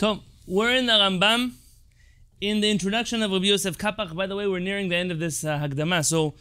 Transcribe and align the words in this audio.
So, 0.00 0.20
we're 0.44 0.74
in 0.74 0.86
the 0.86 0.94
Rambam. 0.94 1.52
In 2.40 2.60
the 2.60 2.68
introduction 2.68 3.22
of 3.22 3.30
Rabbi 3.30 3.44
Yosef 3.44 3.78
Kapach, 3.78 4.12
by 4.14 4.26
the 4.26 4.34
way, 4.34 4.48
we're 4.48 4.58
nearing 4.58 4.88
the 4.88 4.96
end 4.96 5.12
of 5.12 5.20
this 5.20 5.44
uh, 5.44 5.56
Hagdama. 5.56 6.04
So, 6.04 6.34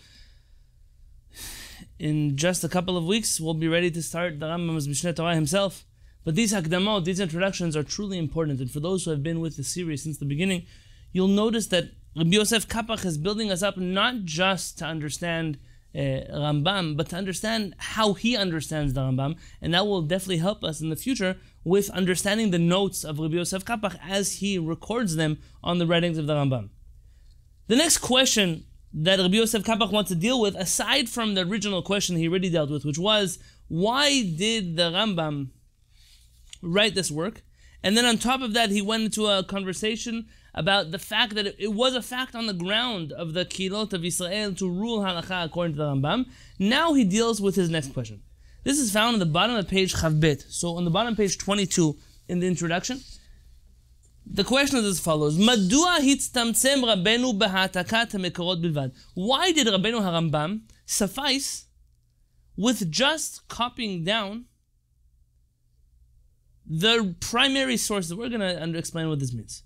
in 1.99 2.35
just 2.35 2.63
a 2.63 2.67
couple 2.67 2.97
of 2.97 3.05
weeks, 3.05 3.39
we'll 3.39 3.53
be 3.53 3.67
ready 3.67 3.91
to 3.91 4.01
start 4.01 4.39
the 4.39 4.47
Rambam's 4.47 4.87
Mishneh 4.87 5.15
Torah 5.15 5.35
himself. 5.35 5.85
But 6.25 6.33
these 6.33 6.51
Hagdamot, 6.51 7.05
these 7.05 7.19
introductions 7.19 7.77
are 7.77 7.83
truly 7.83 8.17
important. 8.17 8.59
And 8.59 8.71
for 8.71 8.79
those 8.79 9.05
who 9.05 9.11
have 9.11 9.21
been 9.21 9.39
with 9.39 9.55
the 9.55 9.63
series 9.63 10.01
since 10.01 10.17
the 10.17 10.25
beginning, 10.25 10.65
you'll 11.11 11.27
notice 11.27 11.67
that 11.67 11.91
Rabbi 12.17 12.31
Yosef 12.31 12.67
Kapach 12.67 13.05
is 13.05 13.19
building 13.19 13.51
us 13.51 13.61
up 13.61 13.77
not 13.77 14.23
just 14.23 14.79
to 14.79 14.85
understand 14.85 15.59
uh, 15.95 15.99
Rambam, 15.99 16.97
but 16.97 17.09
to 17.09 17.15
understand 17.15 17.75
how 17.77 18.13
he 18.13 18.35
understands 18.35 18.93
the 18.93 19.01
Rambam, 19.01 19.37
and 19.61 19.75
that 19.75 19.85
will 19.85 20.01
definitely 20.01 20.37
help 20.37 20.63
us 20.63 20.81
in 20.81 20.89
the 20.89 20.95
future 20.95 21.37
with 21.63 21.89
understanding 21.91 22.51
the 22.51 22.59
notes 22.59 23.03
of 23.03 23.19
Rabbi 23.19 23.35
Yosef 23.35 23.63
Kapach 23.63 23.97
as 24.07 24.37
he 24.37 24.57
records 24.57 25.15
them 25.15 25.39
on 25.63 25.77
the 25.77 25.87
writings 25.87 26.17
of 26.17 26.27
the 26.27 26.33
Rambam. 26.33 26.69
The 27.67 27.75
next 27.75 27.99
question 27.99 28.65
that 28.93 29.19
Rabbi 29.19 29.35
Yosef 29.35 29.63
Kapach 29.63 29.91
wants 29.91 30.09
to 30.09 30.15
deal 30.15 30.41
with, 30.41 30.55
aside 30.55 31.09
from 31.09 31.33
the 31.33 31.41
original 31.41 31.81
question 31.81 32.17
he 32.17 32.27
already 32.27 32.49
dealt 32.49 32.69
with, 32.69 32.85
which 32.85 32.99
was, 32.99 33.39
why 33.67 34.23
did 34.23 34.75
the 34.75 34.91
Rambam 34.91 35.49
write 36.61 36.95
this 36.95 37.11
work? 37.11 37.41
And 37.81 37.97
then 37.97 38.05
on 38.05 38.17
top 38.17 38.41
of 38.41 38.53
that, 38.53 38.69
he 38.69 38.81
went 38.81 39.03
into 39.03 39.27
a 39.27 39.43
conversation 39.43 40.27
about 40.53 40.91
the 40.91 40.99
fact 40.99 41.35
that 41.35 41.55
it, 41.59 41.73
was 41.73 41.95
a 41.95 42.01
fact 42.01 42.35
on 42.35 42.45
the 42.45 42.53
ground 42.53 43.11
of 43.11 43.33
the 43.33 43.45
Kilot 43.45 43.93
of 43.93 44.05
Israel 44.05 44.53
to 44.55 44.69
rule 44.69 44.99
halacha 44.99 45.45
according 45.45 45.75
to 45.75 45.79
the 45.79 45.85
Rambam. 45.85 46.25
Now 46.59 46.93
he 46.93 47.03
deals 47.03 47.41
with 47.41 47.55
his 47.55 47.69
next 47.69 47.93
question. 47.93 48.21
This 48.63 48.79
is 48.79 48.91
found 48.91 49.15
on 49.15 49.19
the 49.19 49.25
bottom 49.25 49.55
of 49.55 49.67
page 49.67 49.93
Chavbet. 49.93 50.43
So 50.49 50.77
on 50.77 50.85
the 50.85 50.91
bottom 50.91 51.15
page 51.15 51.37
22 51.37 51.97
in 52.29 52.39
the 52.39 52.47
introduction, 52.47 53.01
the 54.25 54.43
question 54.43 54.79
is 54.79 54.85
as 54.85 54.99
follows: 54.99 55.37
Madua? 55.37 55.99
Why 59.15 59.51
did 59.51 59.67
Rabbeinu 59.67 60.01
Harambam 60.01 60.61
suffice 60.85 61.65
with 62.55 62.89
just 62.89 63.47
copying 63.49 64.05
down 64.05 64.45
the 66.65 67.15
primary 67.19 67.75
sources? 67.75 68.15
We're 68.15 68.29
going 68.29 68.39
to 68.39 68.77
explain 68.77 69.09
what 69.09 69.19
this 69.19 69.33
means. 69.33 69.63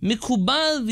Mikubal. 0.00 0.86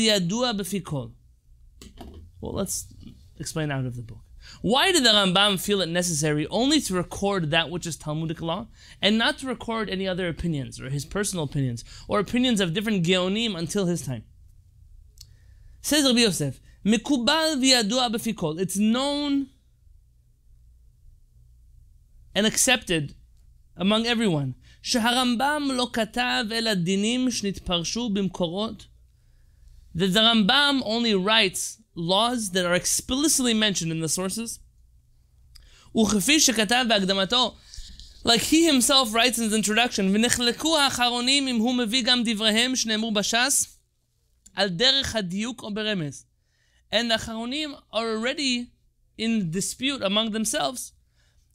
Well, 2.41 2.53
let's 2.53 2.93
explain 3.39 3.71
out 3.71 3.85
of 3.85 3.95
the 3.95 4.01
book. 4.01 4.24
Why 4.62 4.92
did 4.92 5.04
the 5.04 5.10
Rambam 5.10 5.60
feel 5.60 5.80
it 5.80 5.88
necessary 5.88 6.46
only 6.48 6.80
to 6.82 6.94
record 6.94 7.50
that 7.50 7.70
which 7.70 7.86
is 7.86 7.96
Talmudic 7.96 8.40
law 8.40 8.66
and 9.00 9.16
not 9.16 9.38
to 9.38 9.46
record 9.46 9.88
any 9.88 10.06
other 10.06 10.28
opinions 10.28 10.80
or 10.80 10.90
his 10.90 11.04
personal 11.04 11.44
opinions 11.44 11.84
or 12.08 12.18
opinions 12.18 12.60
of 12.60 12.74
different 12.74 13.04
Geonim 13.04 13.56
until 13.56 13.86
his 13.86 14.02
time? 14.02 14.24
Says 15.80 16.04
Rabbi 16.04 16.20
Yosef, 16.20 16.60
Mikubal 16.84 17.56
v'yadua 17.56 18.12
b'fikol. 18.12 18.60
It's 18.60 18.76
known 18.76 19.48
and 22.34 22.46
accepted 22.46 23.14
among 23.76 24.06
everyone. 24.06 24.54
שהרמב"ם 24.82 25.68
לא 25.72 25.90
כתב 25.92 26.44
אלא 26.52 26.74
דינים 26.74 27.30
שנתפרשו 27.30 28.10
במקורות 28.10 28.86
that 29.94 30.12
the 30.12 30.20
Rambam 30.20 30.82
only 30.84 31.14
writes 31.14 31.78
laws 31.94 32.50
that 32.50 32.66
are 32.66 32.74
explicitly 32.74 33.54
mentioned 33.54 33.92
in 33.92 34.00
the 34.00 34.08
sources. 34.08 34.58
Like 38.22 38.42
he 38.42 38.66
himself 38.66 39.14
writes 39.14 39.38
in 39.38 39.44
his 39.44 39.54
introduction, 39.54 40.12
ונחלקו 40.12 40.78
האחרונים 40.78 41.48
אם 41.48 41.56
הוא 41.56 41.74
מביא 41.74 42.02
גם 42.02 42.22
דבריהם 42.24 42.76
שנאמרו 42.76 43.12
בש"ס 43.12 43.78
על 44.54 44.68
דרך 44.68 45.16
הדיוק 45.16 45.62
או 45.62 45.74
ברמז. 45.74 46.24
And 46.92 47.10
the 47.10 47.14
Acharonim 47.14 47.74
are 47.92 48.10
already 48.10 48.70
in 49.16 49.50
dispute 49.50 50.02
among 50.02 50.32
themselves 50.32 50.92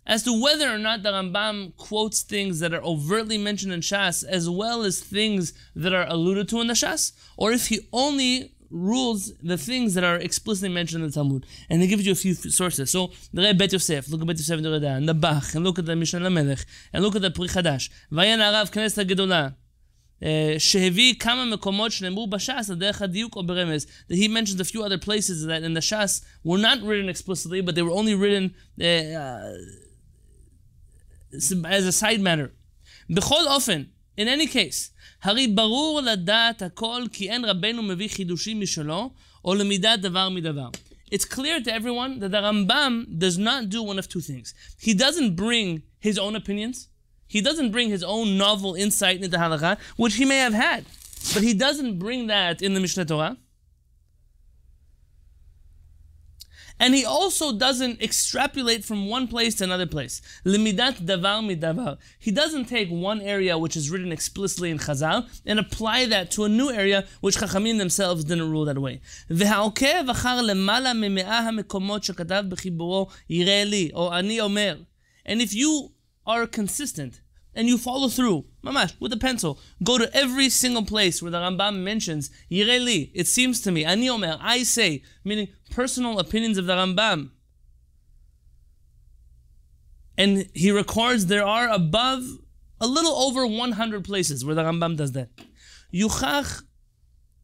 as 0.08 0.24
to 0.24 0.40
whether 0.40 0.72
or 0.74 0.78
not 0.78 1.04
the 1.04 1.12
Rambam 1.12 1.76
quotes 1.78 2.22
things 2.22 2.60
that 2.60 2.74
are 2.74 2.84
overtly 2.84 3.38
mentioned 3.38 3.74
in 3.74 3.82
Shas 3.82 4.24
as 4.24 4.50
well 4.50 4.84
as 4.84 5.02
things 5.02 5.54
that 5.76 5.94
are 5.94 6.08
alluded 6.08 6.48
to 6.50 6.62
in 6.62 6.68
the 6.68 6.74
Shas, 6.74 7.12
or 7.38 7.52
if 7.52 7.68
he 7.68 7.88
only 7.92 8.54
rules 8.71 9.33
the 9.43 9.59
things 9.59 9.95
that 9.95 10.05
are 10.05 10.17
explicitly 10.17 10.69
mentioned 10.69 11.03
in 11.03 11.11
the 11.11 11.15
Talmud. 11.15 11.45
And 11.69 11.83
it 11.83 11.89
gives 11.89 12.07
you 12.07 12.13
a 12.13 12.17
few 12.17 12.35
sources. 12.35 12.91
So 12.91 13.11
the 13.33 13.43
Rebbe 13.43 13.59
Bet 13.59 13.73
Yosef, 13.73 14.09
look 14.09 14.21
at 14.21 14.27
Bet 14.27 14.39
Yosef 14.39 14.63
Dorada, 14.63 14.91
and 14.91 15.09
the 15.09 15.15
Bach, 15.15 15.55
and 15.55 15.65
look 15.65 15.79
at 15.79 15.87
the 15.87 15.93
Mishneh 15.93 16.21
Lamelech, 16.21 16.65
and 16.93 17.03
look 17.03 17.17
at 17.17 17.23
the 17.23 17.31
Pri 17.31 17.49
Chadash. 17.49 17.91
ויין 18.13 18.41
הרב 18.41 18.69
כנסת 18.73 18.99
הגדולה. 18.99 19.51
שהביא 20.59 21.15
He 24.09 24.29
mentions 24.29 24.61
a 24.61 24.65
few 24.65 24.83
other 24.83 24.99
places 24.99 25.47
that 25.47 25.63
in 25.63 25.73
the 25.73 25.81
Shas 25.81 26.23
were 26.45 26.59
not 26.59 26.83
written 26.83 27.09
explicitly, 27.09 27.63
but 27.63 27.75
they 27.75 27.83
were 27.83 27.91
only 27.91 28.15
written 28.15 28.55
uh, 28.79 28.85
uh 28.85 29.53
as 31.33 31.87
a 31.87 31.93
side 31.93 32.21
matter. 32.21 32.53
בכל 33.09 33.47
often, 33.49 33.91
in 34.17 34.29
any 34.29 34.47
case, 34.47 34.91
הרי 35.23 35.47
ברור 35.47 36.01
לדעת 36.01 36.63
הכל 36.63 37.03
כי 37.13 37.31
אין 37.31 37.45
רבנו 37.45 37.83
מביא 37.83 38.09
חידושים 38.09 38.61
משלו, 38.61 39.11
או 39.45 39.55
למידת 39.55 40.01
דבר 40.01 40.29
מדבר. 40.29 40.69
It's 41.13 41.25
clear 41.25 41.61
to 41.61 41.73
everyone 41.73 42.21
that 42.21 42.31
the 42.31 42.41
Rambam 42.41 43.19
does 43.19 43.37
not 43.37 43.69
do 43.69 43.83
one 43.83 43.99
of 43.99 44.09
two 44.09 44.21
things. 44.21 44.55
He 44.79 44.95
doesn't 44.95 45.35
bring 45.35 45.83
his 45.99 46.19
own 46.19 46.37
opinions. 46.37 46.89
He 47.27 47.41
doesn't 47.41 47.71
bring 47.73 47.89
his 47.91 48.05
own 48.05 48.39
novel 48.39 48.75
insight 48.75 49.23
into 49.25 49.37
halakha, 49.37 49.77
which 49.97 50.15
he 50.15 50.25
may 50.25 50.39
have 50.39 50.55
had. 50.55 50.85
But 51.35 51.43
he 51.43 51.53
doesn't 51.53 51.99
bring 51.99 52.29
that 52.29 52.63
in 52.63 52.75
the 52.75 52.81
Mishneh 52.81 53.07
Torah. 53.07 53.37
And 56.80 56.94
he 56.94 57.06
also 57.06 57.52
doesn't 57.58 58.02
extrapolate 58.02 58.84
from 58.84 59.08
one 59.08 59.28
place 59.28 59.56
to 59.56 59.64
another 59.64 59.86
place. 59.86 60.22
Limidat 60.46 61.06
davar 61.06 61.42
midavar. 61.44 61.98
He 62.20 62.32
doesn't 62.32 62.66
take 62.66 62.90
one 62.90 63.22
area 63.22 63.58
which 63.58 63.76
is 63.76 63.90
written 63.90 64.12
explicitly 64.12 64.72
in 64.72 64.80
Chazal 64.80 65.30
and 65.46 65.60
apply 65.60 66.06
that 66.08 66.32
to 66.32 66.44
a 66.44 66.50
new 66.50 66.72
area 66.72 67.06
which 67.22 67.38
Chachamim 67.38 67.78
themselves 67.78 68.24
didn't 68.24 68.50
rule 68.50 68.66
that 68.66 68.80
way. 68.80 69.02
והעוקב 69.30 70.10
אחר 70.10 70.42
למעלה 70.42 70.94
ממאה 70.94 71.40
המקומות 71.40 72.04
שכתב 72.04 72.44
בחיבורו 72.50 73.08
יראה 73.30 73.64
לי, 73.64 73.90
או 73.94 74.18
אני 74.18 74.42
אומר. 74.42 74.78
And 75.26 75.42
if 75.42 75.54
you 75.54 75.92
are 76.28 76.46
consistent 76.48 77.22
and 77.56 77.68
you 77.70 77.78
follow 77.78 78.10
through, 78.10 78.46
mamash, 78.64 78.94
with 79.00 79.14
a 79.14 79.18
pencil, 79.18 79.60
go 79.84 79.98
to 79.98 80.14
every 80.14 80.50
single 80.50 80.84
place 80.84 81.22
where 81.22 81.32
the 81.32 81.40
Rambam 81.40 81.78
mentions, 81.78 82.30
Yireli, 82.52 83.12
it 83.14 83.28
seems 83.28 83.62
to 83.62 83.72
me, 83.72 83.86
Ani 83.86 84.10
Omer, 84.10 84.38
I 84.42 84.64
say, 84.64 85.04
meaning 85.24 85.48
personal 85.72 86.20
opinions 86.20 86.58
of 86.58 86.66
the 86.66 86.74
Rambam. 86.74 87.32
And 90.18 90.50
he 90.54 90.72
records 90.72 91.26
there 91.26 91.46
are 91.46 91.68
above 91.70 92.24
a 92.80 92.88
little 92.88 93.14
over 93.14 93.46
100 93.46 94.04
places 94.04 94.46
where 94.46 94.56
the 94.56 94.64
Rambam 94.64 94.98
does 94.98 95.12
that. 95.14 95.30
יוכח 95.94 96.64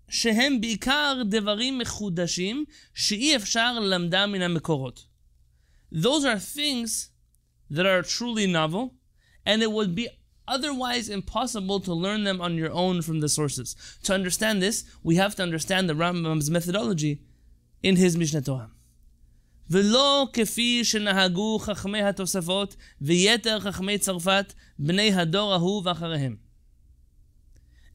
שהם 0.10 0.62
בעיקר 0.62 1.22
דברים 1.30 1.78
מחודשים 1.78 2.66
שאי 2.94 3.36
אפשר 3.36 3.80
למדם 3.80 4.32
מן 4.32 4.42
המקורות. 4.42 5.06
Those 5.94 6.26
are 6.26 6.40
things 6.40 7.10
that 7.70 7.86
are 7.86 8.02
truly 8.02 8.48
novel, 8.48 8.94
and 9.46 9.62
it 9.62 9.72
would 9.72 9.96
be 9.96 10.08
otherwise 10.48 11.08
impossible 11.10 11.80
to 11.80 11.94
learn 11.94 12.24
them 12.24 12.42
on 12.42 12.56
your 12.56 12.72
own 12.72 13.02
from 13.02 13.22
the 13.22 13.30
sources. 13.30 13.76
To 14.04 14.14
understand 14.14 14.62
this, 14.62 14.84
we 15.04 15.16
have 15.16 15.36
to 15.36 15.44
understand 15.44 15.90
the 15.90 15.94
Rambam's 15.94 16.50
methodology 16.50 17.22
in 17.83 17.97
his 17.97 18.17
Mishneh 18.17 18.45
Torah. 18.45 18.71
ולא 19.71 20.29
כפי 20.33 20.85
שנהגו 20.85 21.59
חכמי 21.59 22.03
התוספות 22.03 22.77
ויתר 23.01 23.61
חכמי 23.61 23.99
צרפת, 23.99 24.53
בני 24.79 25.13
הדור 25.13 25.55
ההוא 25.55 25.83
ואחריהם. 25.85 26.37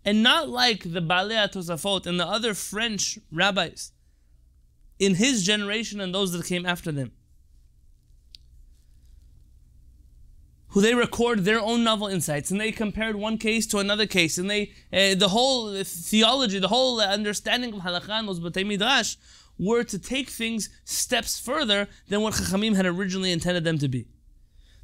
And 0.06 0.24
not 0.24 0.50
like 0.50 0.84
the 0.84 1.02
Baalei 1.02 1.48
HaTosafot 1.48 2.08
and 2.08 2.20
the 2.20 2.28
other 2.28 2.54
French 2.54 3.20
rabbis 3.32 3.92
in 5.00 5.16
his 5.16 5.44
generation 5.44 6.02
and 6.02 6.14
those 6.14 6.32
that 6.32 6.46
came 6.46 6.66
after 6.66 6.92
them. 6.92 7.12
who 10.72 10.82
they 10.82 10.96
record 10.96 11.44
their 11.44 11.60
own 11.60 11.84
novel 11.84 12.08
insights 12.08 12.50
and 12.50 12.60
they 12.60 12.72
compared 12.72 13.16
one 13.16 13.38
case 13.38 13.68
to 13.68 13.78
another 13.78 14.06
case 14.06 14.38
and 14.38 14.50
they 14.50 14.72
uh, 14.94 15.14
the 15.16 15.28
whole 15.30 15.84
theology 15.84 16.60
the 16.60 16.68
whole 16.70 17.00
understanding 17.02 17.74
of 17.74 17.82
halakha 17.82 18.10
and 18.10 18.28
those 18.28 18.40
b'tei 18.40 18.66
midrash 18.66 19.18
were 19.62 19.84
to 19.86 19.98
take 19.98 20.30
things 20.30 20.70
steps 20.84 21.40
further 21.40 21.88
than 22.10 22.22
what 22.22 22.34
chachamim 22.34 22.76
had 22.76 22.86
originally 22.86 23.32
intended 23.32 23.64
them 23.64 23.78
to 23.78 23.88
be 23.88 24.08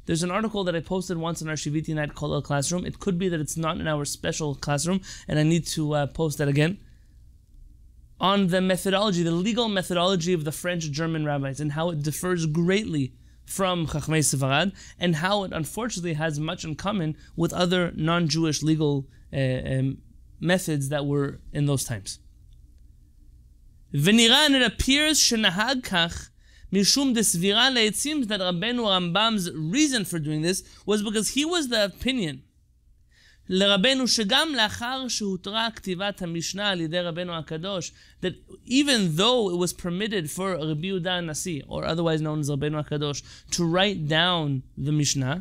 there's 0.08 0.22
an 0.22 0.30
article 0.30 0.64
that 0.64 0.74
I 0.74 0.80
posted 0.80 1.18
once 1.18 1.42
in 1.42 1.50
our 1.50 1.54
Shiviti 1.54 1.94
Night 1.94 2.14
Kollel 2.14 2.42
classroom. 2.42 2.86
It 2.86 2.98
could 2.98 3.18
be 3.18 3.28
that 3.28 3.40
it's 3.40 3.58
not 3.58 3.78
in 3.78 3.86
our 3.86 4.06
special 4.06 4.54
classroom, 4.54 5.02
and 5.28 5.38
I 5.38 5.42
need 5.42 5.66
to 5.66 5.92
uh, 5.92 6.06
post 6.06 6.38
that 6.38 6.48
again. 6.48 6.78
On 8.18 8.46
the 8.46 8.62
methodology, 8.62 9.22
the 9.22 9.30
legal 9.30 9.68
methodology 9.68 10.32
of 10.32 10.46
the 10.46 10.50
French 10.50 10.90
German 10.90 11.26
rabbis, 11.26 11.60
and 11.60 11.72
how 11.72 11.90
it 11.90 12.02
differs 12.02 12.46
greatly 12.46 13.12
from 13.44 13.86
Chachmei 13.86 14.20
Sefarad, 14.20 14.72
and 14.98 15.16
how 15.16 15.44
it 15.44 15.52
unfortunately 15.52 16.14
has 16.14 16.40
much 16.40 16.64
in 16.64 16.74
common 16.74 17.14
with 17.36 17.52
other 17.52 17.92
non-Jewish 17.94 18.62
legal 18.62 19.06
uh, 19.30 19.36
um, 19.36 19.98
methods 20.40 20.88
that 20.88 21.04
were 21.04 21.38
in 21.52 21.66
those 21.66 21.84
times. 21.84 22.18
ונראה, 23.93 24.47
and 24.47 24.51
it 24.51 24.81
appears 24.81 25.17
שנהג 25.17 25.83
כך 25.83 26.29
משום 26.73 27.13
דסבירה, 27.13 27.69
it 27.87 27.95
seems 27.95 28.27
that 28.27 28.39
Rabbeinu 28.39 28.83
Rambam's 28.83 29.49
reason 29.51 30.05
for 30.05 30.19
doing 30.19 30.41
this 30.41 30.63
was 30.85 31.01
because 31.03 31.29
he 31.29 31.45
was 31.45 31.67
the 31.69 31.85
opinion 31.85 32.41
לרבנו 33.49 34.07
שגם 34.07 34.55
לאחר 34.55 35.07
שהותרה 35.07 35.69
כתיבת 35.75 36.21
המשנה 36.21 36.69
על 36.69 36.81
ידי 36.81 36.99
רבנו 36.99 37.37
הקדוש, 37.37 37.91
that 38.21 38.33
even 38.65 39.17
though 39.17 39.49
it 39.49 39.57
was 39.57 39.73
permitted 39.73 40.29
for 40.35 40.57
רבי 40.59 40.87
יהודה 40.87 41.13
הנשיא, 41.13 41.61
or 41.67 41.83
otherwise 41.83 42.21
known 42.21 42.45
as 42.45 42.49
רבנו 42.49 42.79
הקדוש, 42.79 43.23
to 43.51 43.55
write 43.55 44.09
down 44.09 44.61
the 44.85 44.91
משנה, 44.91 45.35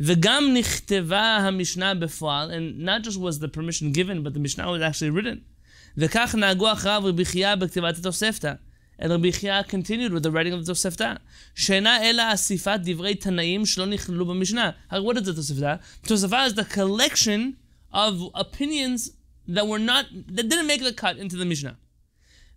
וגם 0.00 0.54
נכתבה 0.54 1.36
המשנה 1.36 1.94
בפועל, 1.94 2.50
and 2.50 2.80
not 2.80 3.06
just 3.08 3.16
was 3.16 3.38
the 3.38 3.48
permission 3.48 3.92
given, 3.92 4.22
but 4.22 4.34
the 4.34 4.40
משנה 4.40 4.64
was 4.64 4.82
actually 4.82 5.10
written. 5.10 5.51
וכך 5.97 6.35
נהגו 6.35 6.71
אחריו 6.71 7.01
רבי 7.05 7.25
חייא 7.25 7.55
בכתיבת 7.55 7.97
התוספתא. 7.97 8.53
And 8.99 9.11
Rabbi 9.11 9.31
Chiya 9.31 9.67
continued 9.67 10.13
with 10.13 10.23
the 10.23 10.31
writing 10.31 10.53
of 10.53 10.65
the 10.65 10.71
Tosefta. 10.71 11.17
Shena 11.55 11.99
ela 12.01 12.31
asifat 12.33 12.85
divrei 12.85 13.19
tanaim 13.19 13.61
shlo 13.61 13.87
nichlelu 13.91 14.23
b'mishnah. 14.23 14.75
How, 14.89 15.01
what 15.01 15.17
is 15.17 15.23
the 15.23 15.33
Tosefta? 15.33 15.81
Tosefta 16.03 16.47
is 16.47 16.53
the 16.53 16.65
collection 16.65 17.57
of 17.91 18.21
opinions 18.35 19.11
that 19.47 19.67
were 19.67 19.79
not, 19.79 20.05
that 20.11 20.47
didn't 20.47 20.67
make 20.67 20.83
the 20.83 20.93
cut 20.93 21.17
into 21.17 21.35
the 21.35 21.45
Mishnah. 21.45 21.75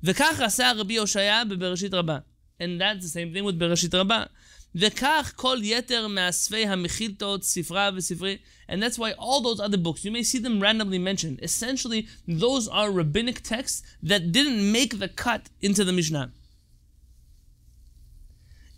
V'kach 0.05 0.41
asa 0.41 0.75
Rabbi 0.77 0.95
Yoshaya 0.95 1.51
b'Bereshit 1.51 1.93
Rabbah. 1.93 2.21
And 2.61 2.81
that's 2.81 3.03
the 3.03 3.09
same 3.09 3.33
thing 3.33 3.45
with 3.45 3.59
Bereshit 3.59 3.93
Rabbah. 3.93 4.29
וכך 4.76 5.34
כל 5.36 5.58
יתר 5.64 6.08
מאספי 6.08 6.66
המחילתות, 6.68 7.44
ספרה 7.44 7.90
וספרי. 7.96 8.38
And 8.70 8.82
that's 8.82 8.98
why 8.98 9.12
all 9.18 9.42
those 9.42 9.60
other 9.60 9.78
books, 9.78 10.06
you 10.06 10.12
may 10.12 10.24
see 10.24 10.40
them 10.40 10.62
randomly 10.62 10.98
mentioned. 10.98 11.40
Essentially, 11.42 12.08
those 12.28 12.68
are 12.70 12.90
rabbinic 12.90 13.42
texts 13.44 13.84
that 14.02 14.32
didn't 14.32 14.72
make 14.72 15.00
the 15.00 15.10
cut 15.10 15.50
into 15.62 15.84
the 15.84 15.92
Mishnah. 15.92 16.32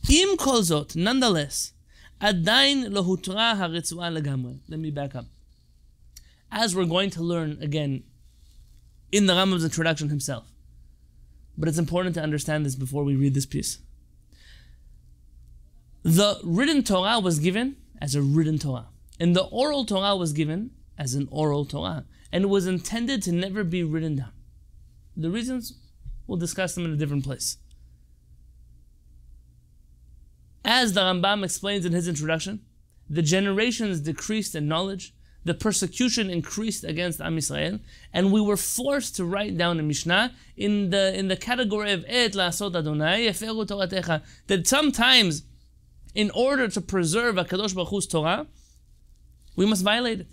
Im 0.09 0.37
kol 0.37 0.61
zot, 0.61 0.95
nonetheless, 0.95 1.73
עדיין 2.19 2.91
לא 2.91 2.99
הותרה 2.99 3.51
הרצועה 3.51 4.09
לגמרי. 4.09 4.53
Let 4.69 4.79
me 4.79 4.91
back 4.91 5.15
up. 5.15 5.25
As 6.51 6.75
we're 6.75 6.85
going 6.85 7.09
to 7.11 7.21
learn 7.21 7.57
again 7.61 8.03
in 9.11 9.27
the 9.27 9.33
Rambam's 9.33 9.63
introduction 9.63 10.09
himself. 10.09 10.45
But 11.57 11.69
it's 11.69 11.77
important 11.77 12.15
to 12.15 12.21
understand 12.21 12.65
this 12.65 12.75
before 12.75 13.03
we 13.03 13.15
read 13.15 13.33
this 13.33 13.45
piece. 13.45 13.77
The 16.02 16.40
written 16.44 16.82
Torah 16.84 17.20
was 17.20 17.38
given 17.38 17.76
as 18.00 18.14
a 18.14 18.22
written 18.22 18.58
Torah, 18.58 18.88
and 19.18 19.34
the 19.34 19.44
oral 19.44 19.84
Torah 19.84 20.16
was 20.16 20.32
given 20.32 20.70
as 20.96 21.14
an 21.14 21.28
oral 21.30 21.64
Torah, 21.64 22.04
and 22.32 22.44
it 22.44 22.48
was 22.48 22.66
intended 22.66 23.22
to 23.22 23.32
never 23.32 23.64
be 23.64 23.82
written 23.82 24.16
down. 24.16 24.32
The 25.16 25.30
reasons, 25.30 25.74
we'll 26.26 26.38
discuss 26.38 26.74
them 26.74 26.84
in 26.84 26.92
a 26.92 26.96
different 26.96 27.24
place. 27.24 27.58
As 30.64 30.92
the 30.92 31.00
Rambam 31.00 31.44
explains 31.44 31.84
in 31.84 31.92
his 31.92 32.06
introduction, 32.06 32.60
the 33.08 33.22
generations 33.22 34.00
decreased 34.00 34.54
in 34.54 34.68
knowledge, 34.68 35.14
the 35.44 35.54
persecution 35.54 36.28
increased 36.28 36.84
against 36.84 37.20
Am 37.20 37.36
Yisrael, 37.36 37.80
and 38.12 38.32
we 38.32 38.40
were 38.40 38.56
forced 38.56 39.16
to 39.16 39.24
write 39.24 39.56
down 39.56 39.80
a 39.80 39.82
Mishnah 39.82 40.34
in 40.56 40.90
the 40.90 41.18
in 41.18 41.28
the 41.28 41.36
category 41.36 41.92
of 41.92 42.04
Et 42.06 42.32
La'asot 42.32 42.76
Adonai 42.76 43.28
Toratecha. 43.28 44.22
That 44.48 44.66
sometimes, 44.66 45.44
in 46.18 46.32
order 46.34 46.66
to 46.66 46.80
preserve 46.80 47.36
Hakadosh 47.36 47.76
Baruch 47.76 47.90
Hu's 47.90 48.06
Torah, 48.08 48.48
we 49.54 49.64
must 49.64 49.84
violate 49.84 50.18
it. 50.18 50.26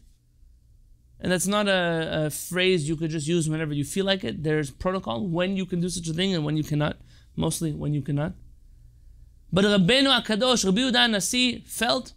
And 1.20 1.32
that's 1.32 1.46
not 1.46 1.68
a, 1.68 2.26
a, 2.26 2.30
phrase 2.32 2.90
you 2.90 2.96
could 2.96 3.12
just 3.12 3.28
use 3.28 3.48
whenever 3.48 3.72
you 3.72 3.84
feel 3.84 4.04
like 4.04 4.24
it. 4.24 4.42
There's 4.42 4.72
protocol 4.72 5.28
when 5.28 5.56
you 5.56 5.68
can 5.68 5.82
do 5.82 5.90
such 5.90 6.08
a 6.08 6.14
thing 6.14 6.34
and 6.34 6.44
when 6.44 6.58
you 6.58 6.64
cannot. 6.64 6.98
Mostly 7.36 7.72
when 7.72 7.94
you 7.94 8.02
cannot. 8.02 8.34
But 9.54 9.66
Rabbeinu 9.66 10.24
HaKadosh, 10.24 10.66
Rabbi 10.66 10.80
Yehuda 10.80 11.12
Nasi, 11.12 11.60
felt 11.68 12.14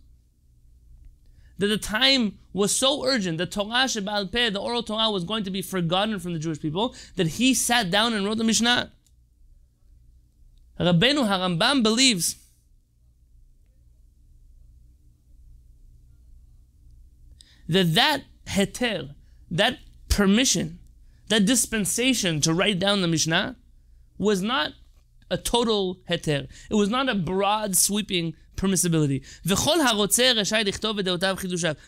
that 1.58 1.66
the 1.66 1.76
time 1.76 2.38
was 2.54 2.74
so 2.74 3.04
urgent, 3.04 3.36
the 3.36 3.44
Torah 3.44 3.84
Shebal 3.84 4.32
Peh, 4.32 4.48
the 4.48 4.60
oral 4.60 4.82
Torah, 4.82 5.10
was 5.10 5.24
going 5.24 5.44
to 5.44 5.50
be 5.50 5.60
forgotten 5.60 6.18
from 6.20 6.32
the 6.32 6.38
Jewish 6.38 6.60
people, 6.60 6.94
that 7.16 7.26
he 7.26 7.52
sat 7.52 7.90
down 7.90 8.14
and 8.14 8.24
wrote 8.24 8.38
the 8.38 8.44
Mishnah. 8.44 8.92
Rabbeinu 10.80 11.28
Harambam 11.28 11.82
believes 11.82 12.36
that 17.68 17.94
that 17.94 18.24
heter, 18.46 19.14
that 19.50 19.78
permission, 20.08 20.78
that 21.28 21.44
dispensation 21.44 22.40
to 22.40 22.54
write 22.54 22.78
down 22.78 23.02
the 23.02 23.08
Mishnah 23.08 23.56
was 24.16 24.42
not 24.42 24.72
a 25.30 25.36
total 25.36 25.98
heter. 26.08 26.48
It 26.70 26.74
was 26.74 26.88
not 26.88 27.08
a 27.08 27.14
broad, 27.14 27.76
sweeping 27.76 28.34
permissibility. 28.56 29.22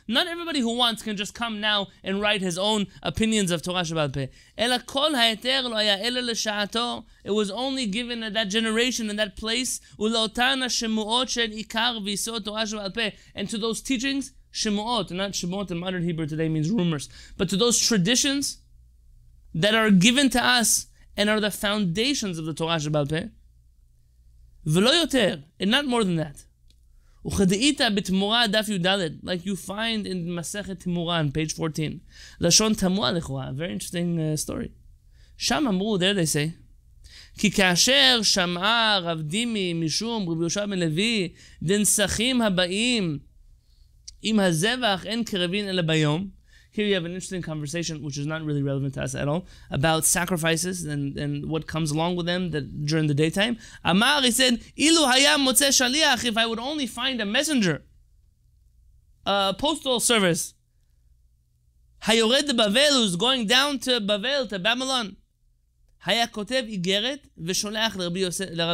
Not 0.08 0.26
everybody 0.26 0.60
who 0.60 0.76
wants 0.76 1.02
can 1.02 1.16
just 1.16 1.34
come 1.34 1.60
now 1.60 1.88
and 2.04 2.20
write 2.20 2.40
his 2.40 2.56
own 2.58 2.86
opinions 3.02 3.50
of 3.50 3.62
Torah 3.62 3.82
Shebal 3.82 4.12
Peh. 4.12 4.28
It 7.24 7.30
was 7.30 7.50
only 7.50 7.86
given 7.86 8.22
at 8.22 8.34
that 8.34 8.48
generation 8.48 9.10
and 9.10 9.18
that 9.18 9.36
place. 9.36 9.80
And 13.34 13.48
to 13.48 13.58
those 13.58 13.80
teachings, 13.82 14.32
Shemuot, 14.52 15.11
not 15.12 15.32
Shemuot 15.32 15.70
in 15.70 15.79
modern 15.79 16.02
Hebrew 16.02 16.26
today 16.26 16.49
means 16.49 16.70
rumors, 16.70 17.08
but 17.37 17.49
to 17.50 17.56
those 17.56 17.79
traditions 17.79 18.58
that 19.55 19.75
are 19.75 19.91
given 19.91 20.31
to 20.31 20.44
us 20.44 20.87
and 21.17 21.29
are 21.31 21.41
the 21.41 21.50
foundations 21.50 22.38
of 22.38 22.44
the 22.47 22.55
Torah 22.55 22.76
Shebal, 22.76 23.08
Peh. 23.08 23.26
V'lo 24.67 24.91
yoter, 25.05 25.44
and 25.58 25.70
not 25.70 25.87
more 25.87 26.05
than 26.05 26.17
that. 26.17 26.44
וכדאיתא 27.25 27.88
בתמורה 27.94 28.44
daf 28.50 28.69
י"ד, 28.69 29.19
like 29.23 29.44
you 29.44 29.55
find 29.55 30.06
in 30.06 30.26
Masechet 30.29 30.82
Temurah, 30.82 31.20
on 31.20 31.31
page 31.32 31.55
14. 31.55 32.00
Lashon 32.41 32.75
תמוה 32.75 33.12
לכאורה, 33.12 33.52
very 33.55 33.73
interesting 33.73 34.19
uh, 34.19 34.37
story. 34.37 34.69
שם 35.37 35.64
אמרו, 35.69 35.99
there 35.99 36.14
they 36.14 36.26
say, 36.26 36.50
כי 37.38 37.50
כאשר 37.50 38.20
שמעה 38.23 38.99
רב 39.02 39.20
דימי 39.20 39.73
משום 39.73 40.29
רבי 40.29 40.41
יהושע 40.41 40.67
בן 40.67 40.79
לוי 40.79 41.29
דנסחים 41.62 42.43
הבאים 42.43 43.19
עם 44.21 44.39
הזבח 44.39 45.05
אין 45.05 45.24
קרבין 45.24 45.69
אלא 45.69 45.81
ביום, 45.81 46.29
here 46.75 46.86
you 46.86 46.93
have 46.93 47.05
an 47.05 47.13
interesting 47.13 47.41
conversation, 47.41 48.03
which 48.03 48.17
is 48.17 48.25
not 48.25 48.43
really 48.43 48.62
relevant 48.62 48.95
to 48.95 49.01
us 49.01 49.15
at 49.15 49.29
all, 49.29 49.45
about 49.72 50.03
sacrifices 50.03 50.84
and, 50.84 51.17
and 51.17 51.50
what 51.50 51.67
comes 51.67 51.89
along 51.89 52.17
with 52.17 52.25
them 52.25 52.51
that 52.51 52.86
during 52.86 53.07
the 53.07 53.13
daytime. 53.13 53.57
Amar, 53.86 54.22
he 54.22 54.31
said, 54.31 54.60
Ilu 54.77 55.10
hayam 55.10 55.48
motze 55.48 55.69
shaliach, 55.69 56.25
if 56.25 56.38
I 56.38 56.45
would 56.45 56.60
only 56.60 56.86
find 56.86 57.22
a 57.22 57.25
messenger, 57.25 57.84
a 59.25 59.55
postal 59.57 60.01
service, 60.01 60.53
hayored 62.03 62.45
de 62.48 62.53
Bavel, 62.53 62.91
who's 62.91 63.15
going 63.15 63.48
down 63.48 63.79
to 63.79 64.01
Bavel, 64.01 64.50
to 64.50 64.60
Babylon, 64.60 65.15
היה 66.05 66.27
כותב 66.27 66.63
איגרת 66.67 67.27
ושולח 67.38 67.95
לרב 67.95 68.17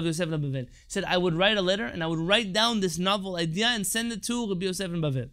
יוסף 0.06 0.28
לבבל. 0.28 0.66
said, 0.90 1.06
I 1.06 1.18
would 1.18 1.34
write 1.34 1.58
a 1.58 1.62
letter 1.62 1.86
and 1.86 2.04
I 2.04 2.08
would 2.08 2.20
write 2.20 2.52
down 2.52 2.82
this 2.82 2.98
novel 2.98 3.38
idea 3.38 3.68
and 3.68 3.88
send 3.88 4.12
it 4.12 4.22
to 4.24 4.50
Rabbi 4.50 4.66
Yosef 4.66 4.92
in 4.92 5.02
Bavel. 5.02 5.30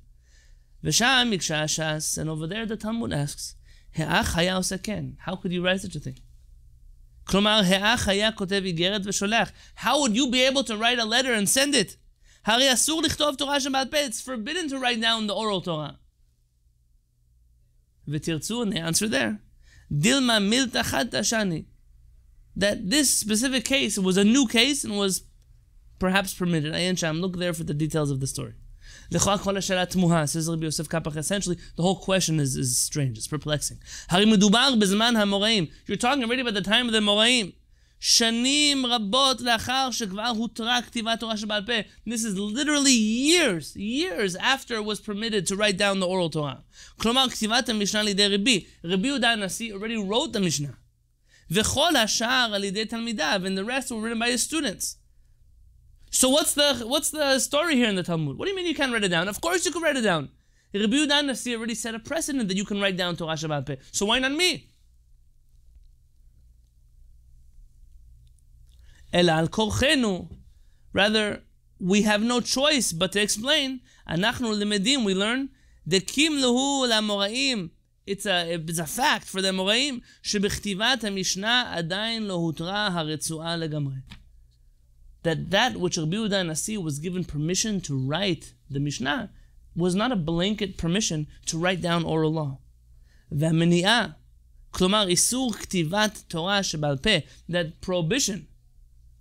V'sham 0.84 2.18
and 2.18 2.30
over 2.30 2.46
there 2.46 2.66
the 2.66 2.76
Talmud 2.76 3.14
asks, 3.14 3.56
He'ach 3.92 4.34
haya 4.34 4.58
osaken. 4.58 5.18
How 5.20 5.36
could 5.36 5.54
you 5.54 5.64
write 5.64 5.82
such 5.82 5.96
a 5.96 6.00
thing? 6.00 6.18
Klomar 7.26 7.64
he'ach 7.64 8.06
haya 8.06 8.34
kotev 8.34 8.66
igeret 8.72 9.06
v'sholach. 9.06 9.52
How 9.76 10.02
would 10.02 10.16
you 10.16 10.30
be 10.30 10.42
able 10.44 10.64
to 10.66 10.76
write 10.76 11.00
a 11.00 11.06
letter 11.06 11.32
and 11.32 11.48
send 11.48 11.74
it? 11.76 11.96
Hari 12.46 12.64
asur 12.64 13.02
lichtov 13.02 13.38
Torah 13.38 13.60
shemal 13.60 13.88
It's 13.94 14.22
forbidden 14.22 14.68
to 14.70 14.80
write 14.80 15.00
down 15.00 15.28
the 15.28 15.34
oral 15.34 15.62
Torah. 15.62 16.00
V'tirtzu, 18.10 18.64
and 18.64 18.74
they 18.74 18.80
answer 18.80 19.08
there. 19.08 19.40
Dilma 19.92 20.42
milta 20.42 20.90
chad 20.90 21.12
tashani. 21.12 21.66
That 22.56 22.90
this 22.90 23.10
specific 23.10 23.64
case 23.64 23.98
was 23.98 24.18
a 24.18 24.24
new 24.24 24.48
case 24.48 24.84
and 24.84 24.98
was 24.98 25.24
perhaps 25.98 26.34
permitted. 26.34 26.74
Ayan 26.74 26.98
Sham, 26.98 27.22
look 27.22 27.38
there 27.38 27.54
for 27.54 27.64
the 27.64 27.74
details 27.74 28.12
of 28.12 28.20
the 28.20 28.28
story. 28.28 28.54
Says 29.11 30.49
Rabbi 30.49 30.65
Yosef 30.65 30.89
Kapach, 30.89 31.17
essentially, 31.17 31.57
the 31.77 31.83
whole 31.83 31.97
question 31.97 32.41
is, 32.41 32.57
is 32.57 32.79
strange, 32.79 33.19
it's 33.19 33.27
perplexing. 33.27 33.79
You're 34.11 34.29
talking 34.29 36.25
already 36.25 36.43
about 36.43 36.55
the 36.55 36.63
time 36.63 36.87
of 36.87 36.93
the 36.93 37.01
Moraim. 37.01 37.53
שנים 38.01 38.87
רבות 38.87 39.41
לאחר 39.41 39.89
שכבר 39.93 40.27
הותרה 40.27 40.83
כתיבת 40.83 41.21
תורה 41.21 41.37
שבעל 41.37 41.63
פה. 41.67 41.73
This 42.07 42.25
is 42.25 42.39
literally 42.39 42.93
years, 42.93 43.77
years 43.77 44.37
after 44.37 44.77
it 44.77 44.85
was 44.85 45.01
permitted 45.01 45.47
to 45.49 45.57
write 45.57 45.77
down 45.77 45.99
the 46.01 46.07
oral 46.07 46.31
Torah. 46.31 46.63
כלומר, 47.01 47.29
כתיבת 47.31 47.69
המשנה 47.69 48.03
לידי 48.03 48.27
רבי. 48.27 48.65
רבי 48.85 49.09
יהודה 49.09 49.33
הנשיא 49.33 49.75
already 49.75 50.11
wrote 50.11 50.37
the 50.37 50.41
משנה. 50.41 50.69
וכל 51.51 51.97
השאר 51.97 52.51
על 52.55 52.65
ידי 52.65 52.85
תלמידיו, 52.85 53.41
and 53.45 53.59
the 53.59 53.65
rest 53.65 53.91
were 53.91 54.01
written 54.01 54.19
by 54.19 54.31
his 54.31 54.43
students. 54.43 54.97
So 56.14 56.30
what's 56.30 56.54
the 56.54 56.76
what's 56.86 57.10
the 57.10 57.40
story 57.40 57.76
here 57.76 57.90
in 57.90 57.96
the 57.96 58.04
Talmud? 58.04 58.38
What 58.38 58.46
do 58.46 58.52
you 58.52 58.56
mean 58.56 58.68
you 58.68 58.76
can't 58.76 58.94
write 58.94 59.04
it 59.04 59.08
down? 59.08 59.28
Of 59.28 59.42
course 59.42 59.66
you 59.66 59.72
can 59.72 59.82
write 59.82 59.98
it 59.98 60.02
down. 60.02 60.30
Rabbi 60.72 60.96
Yudan 60.96 61.26
Nasi 61.26 61.56
already 61.56 61.74
set 61.74 61.96
a 61.96 62.00
precedent 62.00 62.48
that 62.50 62.56
you 62.56 62.66
can 62.66 62.80
write 62.80 62.96
down 62.96 63.16
Torah 63.16 63.34
Shebal 63.34 63.66
Peh. 63.66 63.78
So 63.92 64.06
why 64.06 64.20
not 64.20 64.32
me? 64.32 64.70
El 69.12 69.30
al. 69.32 69.50
Rather, 70.94 71.42
we 71.80 72.04
have 72.04 72.22
no 72.22 72.42
choice 72.42 72.94
but 72.94 73.12
to 73.14 73.20
explain. 73.20 73.82
Anachnu 74.08 74.54
limedim. 74.62 75.04
We 75.04 75.16
learn 75.16 75.50
the 75.88 76.00
lehu 76.00 76.88
lamoraim. 76.92 77.72
It's 78.06 78.28
a 78.28 78.54
it's 78.54 78.78
a 78.78 78.86
fact 78.86 79.26
for 79.26 79.42
the 79.42 79.50
Moraim 79.50 80.02
that 85.23 85.51
that 85.51 85.77
which 85.77 85.97
Rabbi 85.97 86.17
Yehuda 86.17 86.47
Nasi 86.47 86.77
was 86.77 86.99
given 86.99 87.25
permission 87.25 87.81
to 87.83 87.99
write 87.99 88.55
the 88.71 88.81
Mishnah 88.81 89.31
was 89.75 89.95
not 89.95 90.13
a 90.13 90.17
blanket 90.17 90.77
permission 90.77 91.27
to 91.47 91.59
write 91.59 91.81
down 91.81 92.05
oral 92.05 92.33
law. 92.33 92.59
והמניעה, 93.33 94.07
כלומר 94.71 95.09
איסור 95.09 95.53
כתיבת 95.53 96.25
תורה 96.29 96.63
שבעל 96.63 96.97
פה, 96.97 97.19
that 97.49 97.81
prohibition 97.81 98.47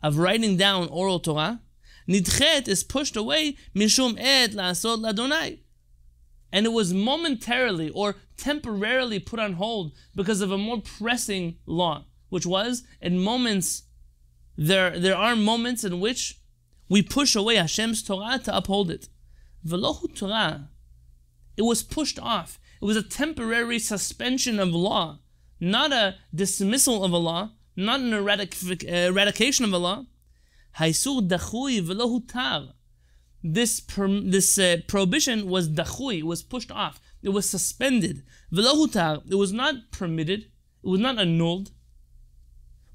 of 0.04 0.18
writing 0.18 0.58
down 0.58 0.88
oral 0.90 1.20
Torah, 1.20 1.60
נדחית 2.08 2.68
is 2.68 2.84
pushed 2.84 3.16
away 3.16 3.56
משום 3.76 4.16
עת 4.18 4.54
לעשות 4.54 5.00
לאדוני. 5.00 5.58
And 6.52 6.66
it 6.66 6.72
was 6.72 6.94
momentarily 6.94 7.90
or 7.90 8.16
temporarily 8.38 9.20
put 9.20 9.40
on 9.40 9.54
hold 9.54 9.92
because 10.16 10.40
of 10.40 10.52
a 10.52 10.58
more 10.58 10.82
pressing 10.82 11.58
law, 11.66 12.06
which 12.30 12.46
was 12.46 12.84
in 13.02 13.20
moments 13.20 13.84
there, 14.57 14.99
there 14.99 15.17
are 15.17 15.37
moments 15.37 15.85
in 15.85 16.01
which 16.01 16.41
we 16.89 17.03
push 17.03 17.35
away 17.35 17.57
Hashem's 17.57 18.03
Torah 18.03 18.39
to 18.45 18.57
uphold 18.57 18.91
it. 18.91 19.09
Velohu 19.67 20.15
Torah, 20.15 20.69
it 21.57 21.63
was 21.63 21.83
pushed 21.83 22.19
off. 22.19 22.59
It 22.81 22.85
was 22.85 22.97
a 22.97 23.03
temporary 23.03 23.79
suspension 23.79 24.59
of 24.59 24.69
law, 24.71 25.21
not 25.61 25.93
a 25.93 26.17
dismissal 26.35 27.05
of 27.05 27.13
a 27.13 27.17
law, 27.17 27.53
not 27.77 28.01
an 28.01 28.11
eradic- 28.11 28.85
eradication 28.85 29.65
of 29.65 29.73
a 29.73 29.79
law. 29.79 30.07
Haisur 30.79 31.29
dachui 31.29 31.81
velohu 31.81 32.27
tar. 32.27 32.75
This, 33.45 33.81
per, 33.81 34.09
this 34.09 34.59
uh, 34.59 34.79
prohibition 34.87 35.49
was 35.49 35.69
dachui, 35.69 36.23
was 36.23 36.43
pushed 36.43 36.71
off. 36.71 37.01
It 37.23 37.31
was 37.31 37.49
suspended. 37.49 38.25
Velohu 38.53 38.93
tar. 38.93 39.23
It 39.29 39.37
was 39.37 39.53
not 39.53 39.91
permitted. 39.93 40.41
It 40.85 40.89
was 40.89 41.01
not 41.01 41.19
annulled. 41.19 41.71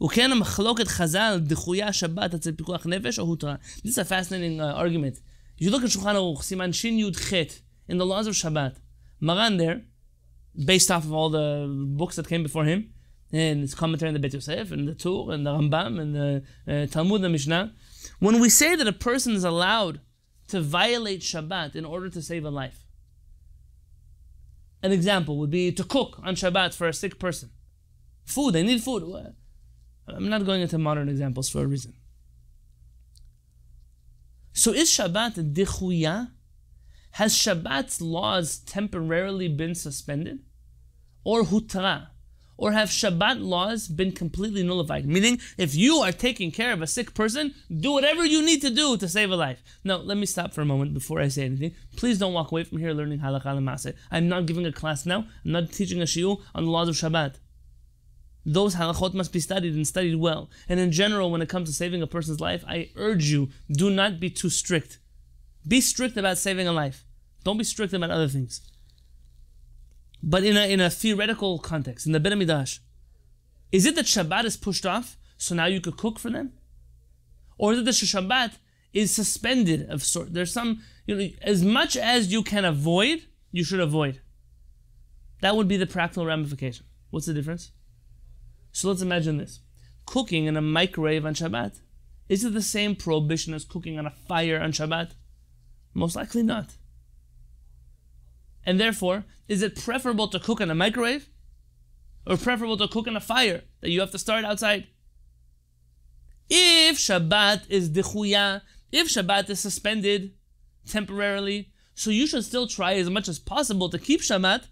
וכן 0.04 0.32
המחלוקת 0.32 0.88
חז"ל 0.88 1.40
דחויה 1.42 1.92
שבת 1.92 2.34
אצל 2.34 2.52
פיקוח 2.52 2.86
נפש 2.86 3.18
או 3.18 3.24
הותרה. 3.24 3.54
This 3.78 3.88
is 3.88 3.98
a 3.98 4.04
fascinating 4.04 4.60
uh, 4.60 4.64
argument. 4.64 5.20
If 5.58 5.66
you 5.66 5.70
look 5.70 5.84
at 5.84 5.90
Shulchan 5.90 6.16
Aruch, 6.16 6.42
Siman 6.42 6.74
Shin 6.74 6.96
Yud 6.96 7.16
Chet, 7.28 7.60
in 7.88 7.98
the 7.98 8.06
laws 8.06 8.26
of 8.26 8.34
Shabbat, 8.34 8.76
Maran 9.20 9.56
there, 9.58 9.82
based 10.64 10.90
off 10.90 11.04
of 11.04 11.12
all 11.12 11.30
the 11.30 11.48
books 12.00 12.16
that 12.16 12.26
came 12.28 12.42
before 12.42 12.64
him, 12.64 12.92
and 13.32 13.60
his 13.60 13.74
commentary 13.74 14.08
on 14.08 14.14
the 14.14 14.20
Bet 14.20 14.34
Yosef, 14.34 14.72
and 14.72 14.88
the 14.88 14.94
Tur, 14.94 15.30
and 15.32 15.46
the 15.46 15.52
Rambam, 15.52 16.00
and 16.00 16.14
the 16.14 16.42
uh, 16.66 16.86
Talmud, 16.86 17.22
and 17.22 17.32
Mishnah, 17.32 17.72
when 18.18 18.40
we 18.40 18.48
say 18.48 18.74
that 18.76 18.86
a 18.86 18.92
person 18.92 19.34
is 19.34 19.44
allowed 19.44 20.00
to 20.48 20.60
violate 20.60 21.20
Shabbat 21.20 21.76
in 21.76 21.84
order 21.84 22.08
to 22.10 22.20
save 22.20 22.44
a 22.44 22.50
life, 22.50 22.84
an 24.82 24.90
example 24.90 25.38
would 25.38 25.50
be 25.50 25.70
to 25.72 25.84
cook 25.84 26.18
on 26.24 26.34
Shabbat 26.34 26.74
for 26.74 26.88
a 26.88 26.92
sick 26.92 27.18
person. 27.18 27.50
Food, 28.24 28.54
they 28.54 28.62
need 28.62 28.82
food. 28.82 29.02
I'm 30.07 30.29
not 30.29 30.45
going 30.45 30.61
into 30.61 30.77
modern 30.77 31.09
examples 31.09 31.49
for 31.49 31.63
a 31.63 31.67
reason. 31.67 31.93
So 34.53 34.71
is 34.71 34.89
Shabbat 34.89 35.53
dichuya? 35.53 36.31
Has 37.11 37.35
Shabbat's 37.35 38.01
laws 38.01 38.59
temporarily 38.59 39.47
been 39.47 39.75
suspended? 39.75 40.39
Or 41.23 41.43
hutra? 41.43 42.07
Or 42.57 42.71
have 42.71 42.89
Shabbat 42.89 43.39
laws 43.39 43.87
been 43.87 44.11
completely 44.11 44.63
nullified? 44.63 45.05
Meaning, 45.05 45.39
if 45.57 45.75
you 45.75 45.97
are 45.97 46.11
taking 46.11 46.51
care 46.51 46.73
of 46.73 46.81
a 46.81 46.87
sick 46.87 47.13
person, 47.13 47.53
do 47.69 47.91
whatever 47.91 48.25
you 48.25 48.43
need 48.43 48.61
to 48.61 48.71
do 48.71 48.97
to 48.97 49.07
save 49.07 49.29
a 49.29 49.35
life. 49.35 49.61
Now, 49.83 49.97
let 49.97 50.17
me 50.17 50.25
stop 50.25 50.53
for 50.53 50.61
a 50.61 50.65
moment 50.65 50.93
before 50.93 51.21
I 51.21 51.27
say 51.27 51.45
anything. 51.45 51.75
Please 51.95 52.17
don't 52.17 52.33
walk 52.33 52.51
away 52.51 52.63
from 52.63 52.79
here 52.79 52.93
learning 52.93 53.19
halakha 53.19 53.45
lemase. 53.45 53.93
I'm 54.09 54.27
not 54.27 54.47
giving 54.47 54.65
a 54.65 54.71
class 54.71 55.05
now. 55.05 55.27
I'm 55.45 55.51
not 55.51 55.71
teaching 55.71 56.01
a 56.01 56.05
shiur 56.05 56.41
on 56.55 56.65
the 56.65 56.71
laws 56.71 56.89
of 56.89 56.95
Shabbat 56.95 57.35
those 58.47 58.75
halachot 58.75 59.13
must 59.13 59.33
be 59.33 59.41
studied 59.41 59.75
and 59.75 59.85
studied 59.85 60.15
well. 60.15 60.49
And 60.69 60.79
in 60.79 60.93
general, 60.93 61.29
when 61.29 61.41
it 61.41 61.49
comes 61.49 61.67
to 61.67 61.75
saving 61.75 62.01
a 62.01 62.07
person's 62.07 62.39
life, 62.39 62.63
I 62.65 62.89
urge 62.95 63.25
you, 63.25 63.49
do 63.69 63.89
not 63.89 64.21
be 64.21 64.29
too 64.29 64.49
strict. 64.49 64.99
Be 65.67 65.81
strict 65.81 66.15
about 66.15 66.37
saving 66.37 66.65
a 66.65 66.71
life. 66.71 67.03
Don't 67.43 67.57
be 67.57 67.65
strict 67.65 67.91
about 67.91 68.09
other 68.09 68.29
things. 68.29 68.61
But 70.23 70.45
in 70.45 70.55
a, 70.55 70.71
in 70.71 70.79
a 70.79 70.89
theoretical 70.89 71.59
context, 71.59 72.05
in 72.05 72.13
the 72.13 72.21
Bet 72.21 72.37
Midrash, 72.37 72.79
is 73.73 73.85
it 73.85 73.95
that 73.95 74.05
Shabbat 74.05 74.45
is 74.45 74.55
pushed 74.55 74.85
off, 74.85 75.17
so 75.37 75.53
now 75.53 75.65
you 75.65 75.81
could 75.81 75.97
cook 75.97 76.17
for 76.17 76.29
them? 76.29 76.53
Or 77.57 77.73
is 77.73 77.79
it 77.79 77.85
that 77.85 77.91
Shabbat 77.91 78.53
is 78.93 79.13
suspended 79.13 79.89
of 79.89 80.03
sort? 80.03 80.33
There's 80.33 80.53
some, 80.53 80.83
you 81.05 81.15
know, 81.15 81.27
as 81.41 81.65
much 81.65 81.97
as 81.97 82.31
you 82.31 82.43
can 82.43 82.63
avoid, 82.63 83.23
you 83.51 83.65
should 83.65 83.81
avoid. 83.81 84.21
That 85.41 85.57
would 85.57 85.67
be 85.67 85.75
the 85.75 85.85
practical 85.85 86.25
ramification. 86.25 86.85
What's 87.09 87.25
the 87.25 87.33
difference? 87.33 87.71
So 88.77 88.89
let's 88.89 89.01
imagine 89.01 89.37
this 89.37 89.61
cooking 90.05 90.45
in 90.45 90.55
a 90.55 90.61
microwave 90.61 91.25
on 91.25 91.33
Shabbat. 91.33 91.79
Is 92.29 92.43
it 92.43 92.53
the 92.53 92.61
same 92.61 92.95
prohibition 92.95 93.55
as 93.55 93.65
cooking 93.65 93.97
on 93.97 94.05
a 94.05 94.11
fire 94.11 94.61
on 94.61 94.71
Shabbat? 94.71 95.13
Most 95.95 96.15
likely 96.15 96.43
not. 96.43 96.75
And 98.63 98.79
therefore, 98.79 99.25
is 99.47 99.63
it 99.63 99.83
preferable 99.83 100.27
to 100.27 100.39
cook 100.39 100.61
in 100.61 100.69
a 100.69 100.75
microwave 100.75 101.27
or 102.27 102.37
preferable 102.37 102.77
to 102.77 102.87
cook 102.87 103.07
in 103.07 103.15
a 103.15 103.19
fire 103.19 103.63
that 103.81 103.89
you 103.89 103.99
have 103.99 104.11
to 104.11 104.19
start 104.19 104.45
outside? 104.45 104.85
If 106.47 106.99
Shabbat 106.99 107.67
is 107.69 107.89
dichuya, 107.89 108.61
if 108.91 109.07
Shabbat 109.07 109.49
is 109.49 109.59
suspended 109.59 110.33
temporarily, 110.87 111.71
so 111.95 112.11
you 112.11 112.27
should 112.27 112.45
still 112.45 112.67
try 112.67 112.93
as 112.93 113.09
much 113.09 113.27
as 113.27 113.39
possible 113.39 113.89
to 113.89 113.97
keep 113.97 114.21
Shabbat 114.21 114.65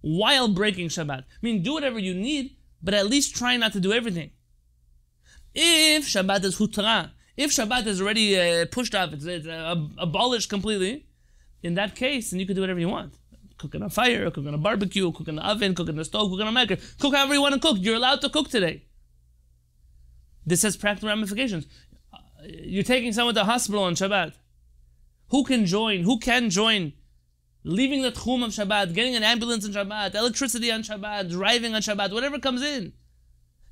while 0.00 0.48
breaking 0.48 0.88
Shabbat. 0.88 1.24
I 1.24 1.42
mean, 1.42 1.62
do 1.62 1.74
whatever 1.74 1.98
you 1.98 2.14
need 2.14 2.56
but 2.82 2.94
at 2.94 3.06
least 3.06 3.36
try 3.36 3.56
not 3.56 3.72
to 3.72 3.80
do 3.80 3.92
everything. 3.92 4.30
If 5.54 6.04
Shabbat 6.04 6.44
is 6.44 6.58
hutra, 6.58 7.10
if 7.36 7.50
Shabbat 7.50 7.86
is 7.86 8.00
already 8.00 8.38
uh, 8.38 8.66
pushed 8.66 8.94
off, 8.94 9.12
it's, 9.12 9.24
it's 9.24 9.46
uh, 9.46 9.76
abolished 9.98 10.48
completely, 10.48 11.06
in 11.62 11.74
that 11.74 11.94
case, 11.94 12.30
then 12.30 12.40
you 12.40 12.46
can 12.46 12.54
do 12.54 12.62
whatever 12.62 12.80
you 12.80 12.88
want. 12.88 13.14
Cook 13.58 13.74
on 13.74 13.82
a 13.82 13.90
fire, 13.90 14.30
cook 14.30 14.46
on 14.46 14.54
a 14.54 14.58
barbecue, 14.58 15.10
cook 15.12 15.28
in 15.28 15.36
the 15.36 15.46
oven, 15.46 15.74
cook 15.74 15.88
in 15.88 15.96
the 15.96 16.04
stove, 16.04 16.30
cook 16.30 16.40
on 16.40 16.48
a 16.48 16.52
maker, 16.52 16.76
cook 16.98 17.14
however 17.14 17.34
you 17.34 17.42
want 17.42 17.54
to 17.54 17.60
cook. 17.60 17.76
You're 17.80 17.96
allowed 17.96 18.20
to 18.22 18.30
cook 18.30 18.48
today. 18.48 18.84
This 20.46 20.62
has 20.62 20.76
practical 20.76 21.10
ramifications. 21.10 21.66
Uh, 22.12 22.18
you're 22.46 22.82
taking 22.82 23.12
someone 23.12 23.34
to 23.34 23.44
hospital 23.44 23.82
on 23.82 23.94
Shabbat. 23.94 24.32
Who 25.28 25.44
can 25.44 25.66
join? 25.66 26.02
Who 26.02 26.18
can 26.18 26.48
join 26.48 26.94
leaving 27.64 28.02
the 28.02 28.12
tchum 28.12 28.44
of 28.44 28.50
Shabbat, 28.50 28.94
getting 28.94 29.16
an 29.16 29.22
ambulance 29.22 29.64
on 29.64 29.72
Shabbat, 29.72 30.14
electricity 30.14 30.70
on 30.70 30.82
Shabbat, 30.82 31.30
driving 31.30 31.74
on 31.74 31.82
Shabbat, 31.82 32.12
whatever 32.12 32.38
comes 32.38 32.62
in, 32.62 32.92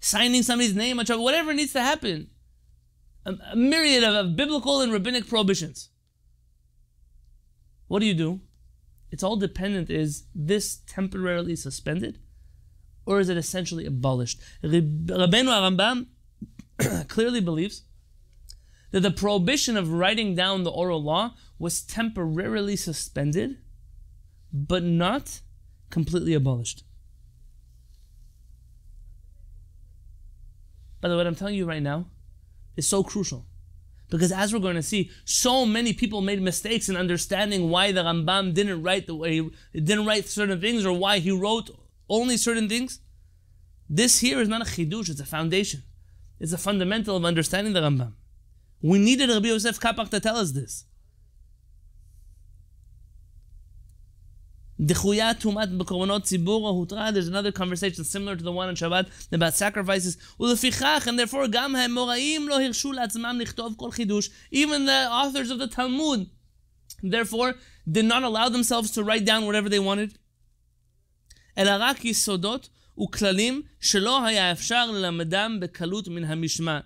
signing 0.01 0.43
somebody's 0.43 0.75
name 0.75 0.99
on 0.99 1.07
Shabbat, 1.07 1.23
whatever 1.23 1.55
needs 1.55 1.73
to 1.73 1.81
happen. 1.81 2.31
A, 3.25 3.35
a 3.53 3.57
myriad 3.57 4.05
of, 4.05 4.15
of 4.15 4.37
biblical 4.37 4.81
and 4.81 4.93
rabbinic 4.93 5.29
prohibitions. 5.29 5.91
What 7.89 8.01
do 8.01 8.07
you 8.07 8.15
do? 8.15 8.41
It's 9.11 9.23
all 9.23 9.37
dependent. 9.37 9.91
Is 9.91 10.25
this 10.35 10.77
temporarily 10.87 11.57
suspended? 11.57 12.19
Or 13.07 13.21
is 13.21 13.31
it 13.31 13.39
essentially 13.39 13.87
abolished? 13.87 14.41
Rabbeinu 14.63 15.07
Arambam 15.09 16.07
clearly 17.09 17.41
believes 17.41 17.85
that 18.91 19.01
the 19.01 19.11
prohibition 19.11 19.79
of 19.79 19.93
writing 19.93 20.35
down 20.35 20.63
the 20.63 20.71
oral 20.71 21.03
law 21.03 21.35
was 21.59 21.81
temporarily 21.81 22.77
suspended 22.77 23.59
but 24.53 24.83
not 24.83 25.41
completely 25.91 26.35
abolished. 26.35 26.85
By 31.01 31.09
the 31.09 31.15
way, 31.15 31.19
what 31.19 31.27
I'm 31.27 31.35
telling 31.35 31.55
you 31.55 31.67
right 31.67 31.83
now 31.83 32.07
is 32.77 32.87
so 32.87 33.03
crucial. 33.03 33.47
Because 34.11 34.33
as 34.33 34.53
we're 34.53 34.59
going 34.59 34.77
to 34.77 34.83
see, 34.83 35.11
so 35.25 35.67
many 35.67 35.93
people 35.93 36.23
made 36.23 36.41
mistakes 36.41 36.89
in 36.89 36.97
understanding 36.97 37.69
why 37.69 37.93
the 37.93 38.03
Rambam 38.03 38.55
didn't 38.55 38.83
write 38.83 39.07
the 39.07 39.15
way 39.15 39.43
he 39.73 39.81
didn't 39.81 40.07
write 40.07 40.27
certain 40.27 40.61
things 40.61 40.87
or 40.87 40.93
why 40.93 41.19
he 41.19 41.31
wrote 41.31 41.71
only 42.09 42.37
certain 42.37 42.69
things. 42.69 43.01
This 43.89 44.21
here 44.21 44.41
is 44.41 44.49
not 44.49 44.63
a 44.63 44.65
chidush, 44.65 45.11
it's 45.11 45.21
a 45.21 45.27
foundation. 45.27 45.83
It's 46.41 46.53
a 46.53 46.59
fundamental 46.59 47.17
of 47.17 47.25
understanding 47.25 47.75
the 47.75 47.81
Rambam. 47.81 48.13
We 48.81 48.99
needed 48.99 49.29
Rabbi 49.29 49.49
Yosef 49.49 49.79
Kapach 49.81 50.09
to 50.11 50.21
tell 50.21 50.37
us 50.37 50.53
this. 50.53 50.85
דחויה 54.80 55.34
טומאת 55.34 55.78
בקורבנות 55.78 56.24
ציבור 56.24 56.68
או 56.68 56.72
הותרה, 56.72 57.10
there's 57.10 57.30
another 57.30 57.52
conversation 57.52 58.04
similar 58.04 58.36
to 58.36 58.44
the 58.44 58.52
one 58.52 58.70
on 58.70 58.76
Shabbat 58.76 59.06
about 59.32 59.54
sacrifices, 59.54 60.18
ולפיכך, 60.40 61.08
and 61.08 61.20
therefore 61.20 61.48
גם 61.52 61.76
האמוראים 61.76 62.48
לא 62.48 62.62
הרשו 62.62 62.92
לעצמם 62.92 63.38
לכתוב 63.42 63.74
כל 63.78 63.92
חידוש, 63.92 64.30
even 64.54 64.86
the 64.86 65.10
authors 65.10 65.50
of 65.50 65.60
the 65.60 65.76
Talmud, 65.76 66.28
therefore, 67.04 67.54
did 67.90 68.06
not 68.06 68.24
allow 68.24 68.50
themselves 68.50 68.92
to 68.92 69.04
write 69.04 69.26
down 69.26 69.46
whatever 69.46 69.70
they 69.70 69.80
wanted, 69.80 70.18
אלא 71.58 71.72
רק 71.80 72.06
יסודות 72.06 72.70
וכללים 73.00 73.62
שלא 73.82 74.26
היה 74.26 74.52
אפשר 74.52 74.92
ללמדם 74.92 75.58
בקלות 75.62 76.08
מן 76.08 76.24
המשמע. 76.24 76.80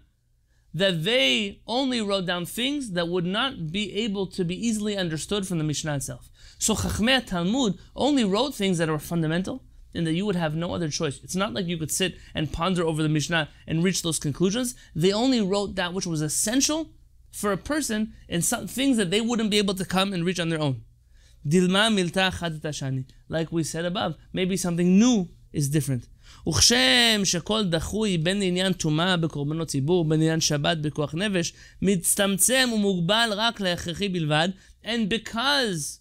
That 0.75 1.03
they 1.05 1.61
only 1.67 2.01
wrote 2.01 2.25
down 2.25 2.45
things 2.45 2.91
that 2.91 3.07
would 3.07 3.25
not 3.25 3.71
be 3.71 3.93
able 4.05 4.27
to 4.27 4.43
be 4.43 4.55
easily 4.67 4.95
understood 4.97 5.47
from 5.47 5.57
the 5.57 5.63
Mishnah 5.63 5.95
itself. 5.95 6.29
So 6.61 6.75
Chachmei 6.75 7.25
Talmud 7.25 7.77
only 7.95 8.23
wrote 8.23 8.55
things 8.55 8.77
that 8.77 8.89
are 8.89 8.99
fundamental 8.99 9.63
and 9.93 10.05
that 10.05 10.13
you 10.13 10.25
would 10.25 10.35
have 10.35 10.55
no 10.55 10.73
other 10.73 10.89
choice. 10.89 11.19
It's 11.23 11.35
not 11.35 11.53
like 11.53 11.65
you 11.65 11.77
could 11.77 11.91
sit 11.91 12.17
and 12.35 12.51
ponder 12.51 12.83
over 12.83 13.01
the 13.01 13.09
Mishnah 13.09 13.49
and 13.65 13.83
reach 13.83 14.01
those 14.03 14.19
conclusions. 14.19 14.75
They 14.95 15.11
only 15.11 15.41
wrote 15.41 15.75
that 15.75 15.93
which 15.93 16.05
was 16.05 16.21
essential 16.21 16.91
for 17.31 17.51
a 17.51 17.57
person 17.57 18.13
and 18.29 18.43
some 18.43 18.67
things 18.67 18.97
that 18.97 19.11
they 19.11 19.21
wouldn't 19.21 19.51
be 19.51 19.57
able 19.57 19.75
to 19.75 19.85
come 19.85 20.13
and 20.13 20.25
reach 20.25 20.39
on 20.39 20.49
their 20.49 20.61
own. 20.61 20.83
Dilma 21.47 21.89
milta 21.95 22.31
tashani. 22.59 23.05
Like 23.29 23.51
we 23.51 23.63
said 23.63 23.85
above, 23.85 24.15
maybe 24.33 24.57
something 24.57 24.99
new 24.99 25.29
is 25.53 25.69
different. 25.69 26.07
וכשם 26.47 27.21
שכל 27.23 27.63
דחוי 27.63 28.17
בין 28.17 28.39
לעניין 28.39 28.73
טומאה 28.73 29.17
בקורבנות 29.17 29.67
ציבור, 29.67 30.05
בין 30.05 30.19
לעניין 30.19 30.41
שבת 30.41 30.77
בכוח 30.77 31.15
נפש, 31.15 31.53
מצטמצם 31.81 32.69
ומוגבל 32.73 33.29
רק 33.35 33.61
להכרחי 33.61 34.09
בלבד, 34.09 34.49
and 34.83 35.09
because 35.09 35.99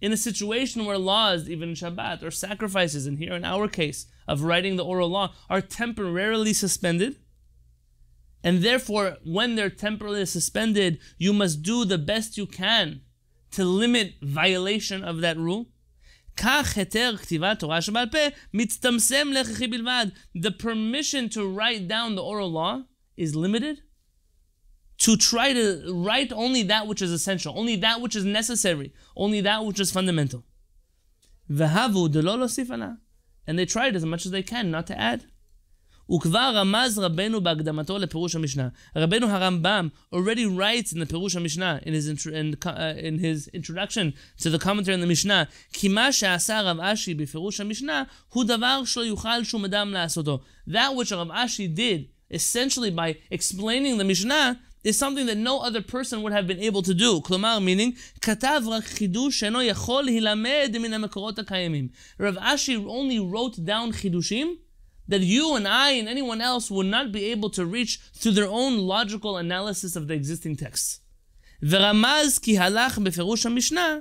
in 0.00 0.12
a 0.12 0.16
situation 0.16 0.84
where 0.84 0.98
laws, 0.98 1.48
even 1.48 1.70
in 1.70 1.74
Shabbat, 1.74 2.22
or 2.22 2.30
sacrifices, 2.30 3.06
and 3.06 3.18
here 3.18 3.34
in 3.34 3.44
our 3.44 3.68
case 3.68 4.06
of 4.28 4.42
writing 4.42 4.76
the 4.76 4.84
oral 4.84 5.08
law, 5.08 5.32
are 5.48 5.60
temporarily 5.60 6.52
suspended. 6.52 7.16
And 8.42 8.62
therefore, 8.62 9.16
when 9.24 9.54
they're 9.56 9.70
temporarily 9.70 10.26
suspended, 10.26 10.98
you 11.18 11.32
must 11.32 11.62
do 11.62 11.84
the 11.84 11.98
best 11.98 12.36
you 12.36 12.46
can 12.46 13.00
to 13.52 13.64
limit 13.64 14.14
violation 14.22 15.02
of 15.02 15.20
that 15.22 15.38
rule. 15.38 15.68
The 20.34 20.54
permission 20.58 21.28
to 21.30 21.48
write 21.48 21.88
down 21.88 22.14
the 22.14 22.22
oral 22.22 22.50
law 22.50 22.82
is 23.16 23.34
limited 23.34 23.82
to 25.05 25.17
try 25.17 25.51
to 25.53 25.93
write 26.07 26.31
only 26.31 26.63
that 26.63 26.85
which 26.87 27.01
is 27.01 27.11
essential, 27.11 27.57
only 27.57 27.75
that 27.77 28.01
which 28.01 28.15
is 28.15 28.23
necessary, 28.23 28.93
only 29.15 29.41
that 29.41 29.65
which 29.65 29.79
is 29.79 29.91
fundamental. 29.91 30.43
והבו 31.49 32.07
דלא 32.07 32.39
להוסיף 32.39 32.71
ענה. 32.71 32.91
And 33.47 33.57
they 33.57 33.65
tried 33.65 33.95
as 33.95 34.05
much 34.05 34.25
as 34.25 34.31
they 34.31 34.43
can 34.43 34.69
not 34.71 34.87
to 34.87 34.97
add. 34.97 35.25
וכבר 36.15 36.51
רמז 36.55 36.99
רבנו 36.99 37.41
בהקדמתו 37.41 37.97
לפירוש 37.97 38.35
המשנה. 38.35 38.67
רבנו 38.95 39.27
הרמב"ם 39.27 39.87
already 40.15 40.45
writes 40.45 40.93
in 40.93 40.97
the 40.97 41.05
פירוש 41.05 41.35
המשנה, 41.35 41.77
in 41.77 41.93
his, 41.93 42.27
in, 42.27 42.55
uh, 42.65 42.93
in 42.97 43.19
his 43.19 43.49
introduction 43.53 44.13
to 44.37 44.49
the 44.49 44.59
commentary 44.59 44.93
on 44.93 45.01
the 45.01 45.11
משנה, 45.11 45.43
כי 45.73 45.87
מה 45.87 46.11
שעשה 46.11 46.61
רב 46.61 46.79
אשי 46.79 47.13
בפירוש 47.13 47.59
המשנה, 47.59 48.03
הוא 48.29 48.43
דבר 48.43 48.81
שלא 48.85 49.01
יוכל 49.01 49.43
שום 49.43 49.65
אדם 49.65 49.93
לעשותו. 49.93 50.39
That 50.69 50.95
which 50.97 51.13
רב 51.13 51.31
אשי 51.31 51.69
did, 51.75 52.35
essentially 52.35 52.91
by 52.95 53.35
explaining 53.35 53.97
the 53.97 54.03
משנה, 54.03 54.53
is 54.85 54.97
something 54.97 55.25
that 55.27 55.37
no 55.37 55.59
other 55.59 55.81
person 55.81 56.21
would 56.23 56.33
have 56.33 56.47
been 56.47 56.59
able 56.59 56.81
to 56.81 56.93
do. 56.93 57.21
כלומר, 57.21 57.59
meaning, 57.59 57.97
כתב 58.21 58.61
רק 58.67 58.83
חידוש 58.83 59.39
שאינו 59.39 59.61
יכול 59.61 60.03
להילמד 60.03 60.75
מן 60.79 60.93
המקורות 60.93 61.39
הקיימים. 61.39 61.87
רב 62.19 62.37
אשי 62.37 62.77
only 62.77 63.19
wrote 63.19 63.57
down 63.65 63.91
חידושים 63.91 64.57
that 65.09 65.21
you 65.21 65.55
and 65.55 65.67
I 65.67 65.91
and 65.91 66.07
anyone 66.07 66.41
else 66.41 66.71
would 66.71 66.85
not 66.85 67.11
be 67.11 67.25
able 67.25 67.49
to 67.51 67.65
reach 67.65 67.99
through 68.13 68.31
their 68.31 68.47
own 68.47 68.77
logical 68.79 69.37
analysis 69.37 69.95
of 69.95 70.07
the 70.07 70.13
existing 70.13 70.55
texts. 70.55 70.99
ורמז 71.63 72.39
כי 72.39 72.57
הלך 72.57 72.97
בפירוש 72.97 73.45
המשנה, 73.45 73.97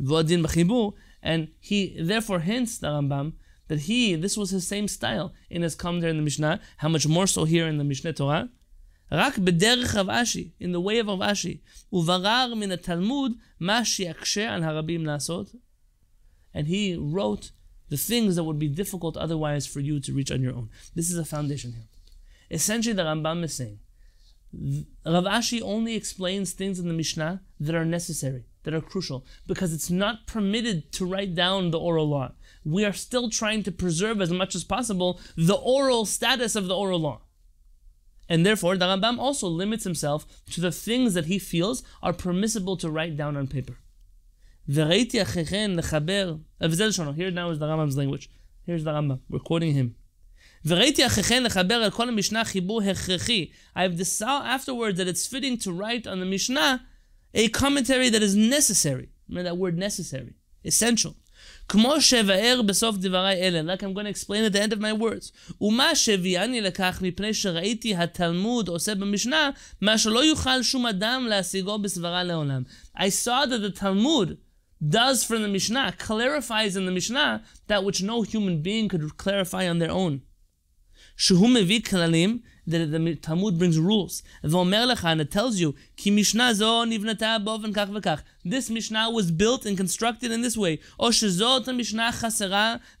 ועוד 0.00 0.26
דין 0.26 0.42
בחיבור, 0.42 0.92
and 1.22 1.48
he 1.60 1.96
therefore 1.98 2.40
hints, 2.40 2.78
the 2.78 2.88
Rambam, 2.88 3.32
that 3.68 3.80
he, 3.80 4.14
this 4.14 4.36
was 4.36 4.50
his 4.50 4.66
same 4.66 4.88
style 4.88 5.32
in 5.50 5.62
his 5.62 5.74
commentary 5.74 6.10
in 6.10 6.16
the 6.16 6.22
Mishnah, 6.22 6.60
how 6.78 6.88
much 6.88 7.06
more 7.06 7.26
so 7.26 7.44
here 7.44 7.66
in 7.66 7.78
the 7.78 7.84
Mishneh 7.84 8.14
Torah, 8.14 8.48
רק 9.11 9.37
בדרך 9.37 9.95
רב 9.95 10.09
אשי, 10.09 10.49
in 10.61 10.65
the 10.65 10.81
way 10.81 11.03
of 11.03 11.09
רב 11.09 11.21
אשי, 11.21 11.57
וברר 11.93 12.53
מן 12.55 12.71
התלמוד 12.71 13.31
מה 13.59 13.85
שיקשה 13.85 14.53
על 14.53 14.63
הרבים 14.63 15.05
לעשות. 15.05 15.55
And 16.53 16.67
he 16.67 16.95
wrote 16.97 17.51
the 17.89 17.97
things 17.97 18.35
that 18.35 18.43
would 18.43 18.59
be 18.59 18.67
difficult 18.67 19.17
otherwise 19.17 19.65
for 19.65 19.79
you 19.79 19.99
to 19.99 20.13
reach 20.13 20.31
on 20.31 20.41
your 20.41 20.53
own. 20.53 20.69
This 20.95 21.09
is 21.11 21.17
a 21.17 21.25
foundation 21.25 21.73
here. 21.73 21.87
Essentially, 22.51 22.93
the 22.93 23.03
Rambam 23.03 23.43
is 23.43 23.53
saying, 23.53 23.79
Rav 25.05 25.25
Ashi 25.25 25.61
only 25.61 25.95
explains 25.95 26.51
things 26.51 26.79
in 26.79 26.87
the 26.87 26.93
Mishnah 26.93 27.41
that 27.59 27.75
are 27.75 27.85
necessary, 27.85 28.45
that 28.63 28.73
are 28.73 28.81
crucial, 28.81 29.25
because 29.45 29.73
it's 29.73 29.91
not 29.91 30.25
permitted 30.25 30.91
to 30.93 31.05
write 31.05 31.35
down 31.35 31.69
the 31.69 31.79
oral 31.79 32.09
law. 32.09 32.31
We 32.65 32.83
are 32.85 32.93
still 32.93 33.29
trying 33.29 33.63
to 33.63 33.71
preserve 33.71 34.21
as 34.21 34.31
much 34.31 34.55
as 34.55 34.63
possible 34.63 35.19
the 35.35 35.55
oral 35.55 36.05
status 36.05 36.55
of 36.55 36.67
the 36.67 36.75
oral 36.75 36.99
law. 36.99 37.21
And 38.29 38.45
therefore, 38.45 38.77
the 38.77 38.85
Rambam 38.85 39.17
also 39.17 39.47
limits 39.47 39.83
himself 39.83 40.27
to 40.51 40.61
the 40.61 40.71
things 40.71 41.15
that 41.15 41.25
he 41.25 41.39
feels 41.39 41.81
are 42.03 42.13
permissible 42.13 42.77
to 42.77 42.91
write 42.91 43.17
down 43.17 43.35
on 43.35 43.47
paper. 43.47 43.79
Uh, 44.69 44.87
Here 44.87 45.25
now 47.31 47.49
is 47.49 47.59
the 47.59 47.65
Rambam's 47.65 47.97
language. 47.97 48.29
Here's 48.67 48.83
the 48.83 48.91
Rambam. 48.91 49.21
We're 49.29 49.39
quoting 49.39 49.73
him. 49.73 49.95
I 50.63 50.67
have 53.83 53.97
decided 53.97 54.47
afterwards 54.47 54.97
that 54.97 55.07
it's 55.07 55.25
fitting 55.25 55.57
to 55.59 55.71
write 55.71 56.05
on 56.05 56.19
the 56.19 56.25
Mishnah 56.25 56.85
a 57.33 57.47
commentary 57.49 58.09
that 58.09 58.21
is 58.21 58.35
necessary. 58.35 59.09
Remember 59.27 59.49
that 59.49 59.57
word 59.57 59.77
necessary, 59.77 60.35
essential. 60.63 61.15
כמו 61.68 62.00
שאבאר 62.00 62.60
בסוף 62.66 62.96
דבריי 62.96 63.36
אלה, 63.36 63.74
like 63.74 63.78
I'm 63.78 63.94
going 63.94 64.06
to 64.06 64.10
explain 64.10 64.44
at 64.44 64.52
the 64.52 64.62
end 64.62 64.72
of 64.72 64.80
my 64.80 65.02
words. 65.02 65.54
ומה 65.60 65.94
שהביאני 65.94 66.60
לכך 66.60 66.98
מפני 67.02 67.34
שראיתי 67.34 67.96
התלמוד 67.96 68.68
עושה 68.68 68.94
במשנה, 68.94 69.50
מה 69.80 69.98
שלא 69.98 70.24
יוכל 70.24 70.62
שום 70.62 70.86
אדם 70.86 71.26
להשיגו 71.28 71.78
בסברה 71.78 72.22
לעולם. 72.24 72.62
I 72.96 73.08
saw 73.24 73.46
that 73.46 73.60
the 73.60 73.80
Talmud 73.80 74.36
does 74.82 75.24
for 75.24 75.38
the 75.38 75.48
Mishnah, 75.48 75.92
clarifies 75.98 76.76
in 76.76 76.84
the 76.86 76.90
Mishnah 76.90 77.42
that 77.68 77.84
which 77.84 78.02
no 78.02 78.22
human 78.22 78.62
being 78.62 78.88
could 78.88 79.16
clarify 79.16 79.68
on 79.68 79.78
their 79.78 79.90
own. 79.90 80.20
שהוא 81.16 81.48
מביא 81.48 81.80
כללים, 81.80 82.38
that 82.67 82.91
the 82.91 83.15
Talmud 83.15 83.57
brings 83.57 83.79
rules. 83.79 84.21
And 84.43 85.21
it 85.21 85.31
tells 85.31 85.59
you, 85.59 85.75
Ki 85.95 86.11
kach 86.11 87.89
v'kach. 87.89 88.21
This 88.45 88.69
Mishnah 88.69 89.09
was 89.11 89.31
built 89.31 89.65
and 89.65 89.75
constructed 89.77 90.31
in 90.31 90.41
this 90.41 90.57
way. 90.57 90.79
Mishnah 90.99 92.13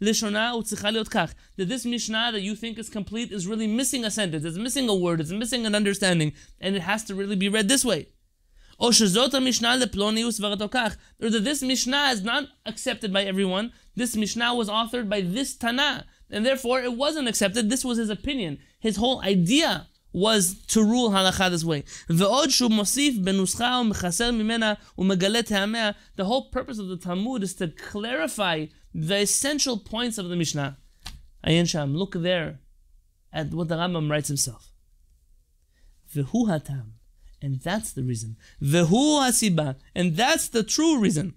lishona. 0.01 1.33
That 1.57 1.69
this 1.69 1.85
Mishnah 1.85 2.31
that 2.33 2.41
you 2.41 2.55
think 2.55 2.79
is 2.79 2.89
complete 2.89 3.31
is 3.31 3.47
really 3.47 3.67
missing 3.67 4.03
a 4.05 4.11
sentence. 4.11 4.43
It's 4.43 4.57
missing 4.57 4.89
a 4.89 4.95
word. 4.95 5.21
It's 5.21 5.31
missing 5.31 5.65
an 5.65 5.75
understanding. 5.75 6.33
And 6.59 6.75
it 6.75 6.81
has 6.81 7.03
to 7.05 7.15
really 7.15 7.35
be 7.35 7.49
read 7.49 7.67
this 7.67 7.85
way. 7.85 8.07
Or 8.81 8.91
that 8.91 9.41
this 11.43 11.61
Mishnah 11.61 12.07
is 12.11 12.23
not 12.23 12.47
accepted 12.65 13.11
by 13.11 13.23
everyone. 13.23 13.73
This 13.95 14.15
Mishnah 14.15 14.55
was 14.55 14.69
authored 14.69 15.09
by 15.09 15.19
this 15.19 15.53
Tana 15.55 16.05
and 16.29 16.45
therefore 16.45 16.81
it 16.81 16.93
wasn't 16.93 17.27
accepted. 17.27 17.69
This 17.69 17.85
was 17.85 17.97
his 17.97 18.09
opinion. 18.09 18.59
His 18.79 18.95
whole 18.97 19.21
idea 19.21 19.87
was 20.11 20.55
to 20.67 20.83
rule 20.83 21.11
halacha 21.11 21.49
this 21.51 21.63
way. 21.63 21.83
The 22.07 22.25
whole 26.25 26.49
purpose 26.49 26.79
of 26.79 26.87
the 26.87 26.97
Talmud 26.97 27.43
is 27.43 27.53
to 27.55 27.67
clarify 27.67 28.65
the 28.93 29.17
essential 29.17 29.77
points 29.77 30.17
of 30.17 30.29
the 30.29 30.35
Mishnah. 30.35 30.77
Ayin 31.45 31.69
Sham, 31.69 31.95
look 31.95 32.13
there 32.15 32.59
at 33.31 33.51
what 33.53 33.67
the 33.67 33.75
Rambam 33.75 34.09
writes 34.09 34.27
himself. 34.27 34.71
V'hu 36.13 36.47
hatam, 36.47 36.93
and 37.41 37.59
that's 37.61 37.93
the 37.93 38.03
reason. 38.03 38.35
V'hu 38.61 39.21
hasiba, 39.21 39.75
and 39.93 40.17
that's 40.17 40.49
the 40.49 40.63
true 40.63 40.99
reason. 40.99 41.35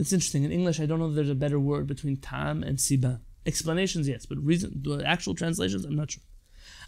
It's 0.00 0.12
interesting. 0.12 0.44
In 0.44 0.52
English, 0.52 0.78
I 0.80 0.86
don't 0.86 0.98
know 0.98 1.08
if 1.08 1.14
there's 1.14 1.30
a 1.30 1.34
better 1.34 1.58
word 1.58 1.86
between 1.86 2.16
tam 2.16 2.62
and 2.62 2.78
siba. 2.78 3.20
Explanations, 3.46 4.08
yes, 4.08 4.26
but 4.26 4.38
reason, 4.38 4.70
the 4.82 5.02
actual 5.06 5.34
translations, 5.34 5.84
I'm 5.84 5.96
not 5.96 6.10
sure. 6.10 6.22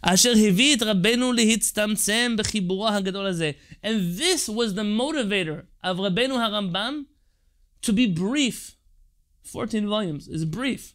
אשר 0.01 0.31
הביא 0.47 0.75
את 0.75 0.81
רבנו 0.83 1.33
להצטמצם 1.33 2.35
בחיבורו 2.37 2.87
הגדול 2.87 3.25
הזה. 3.25 3.51
And 3.83 4.17
this 4.17 4.49
was 4.49 4.73
the 4.73 4.83
motivator 4.83 5.65
of 5.83 5.97
Rabbeinu 5.97 6.35
HaRambam 6.37 7.05
to 7.81 7.93
be 7.93 8.07
brief. 8.07 8.75
14 9.43 9.87
volumes 9.87 10.27
is 10.27 10.45
brief 10.45 10.93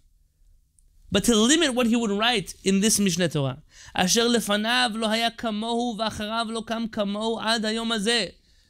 but 1.14 1.22
to 1.22 1.36
limit 1.36 1.74
what 1.74 1.86
he 1.86 1.94
would 1.94 2.10
write 2.10 2.54
in 2.64 2.80
this 2.80 2.98
Mishneh 2.98 3.32
Torah. 3.32 3.58
אשר 3.94 4.28
לפניו 4.28 4.90
לא 4.94 5.10
היה 5.10 5.30
כמוהו 5.30 5.96
ואחריו 5.98 6.46
לא 6.50 6.62
קם 6.66 6.84
כמוהו 6.92 7.40
עד 7.40 7.64
היום 7.64 7.92
הזה. 7.92 8.26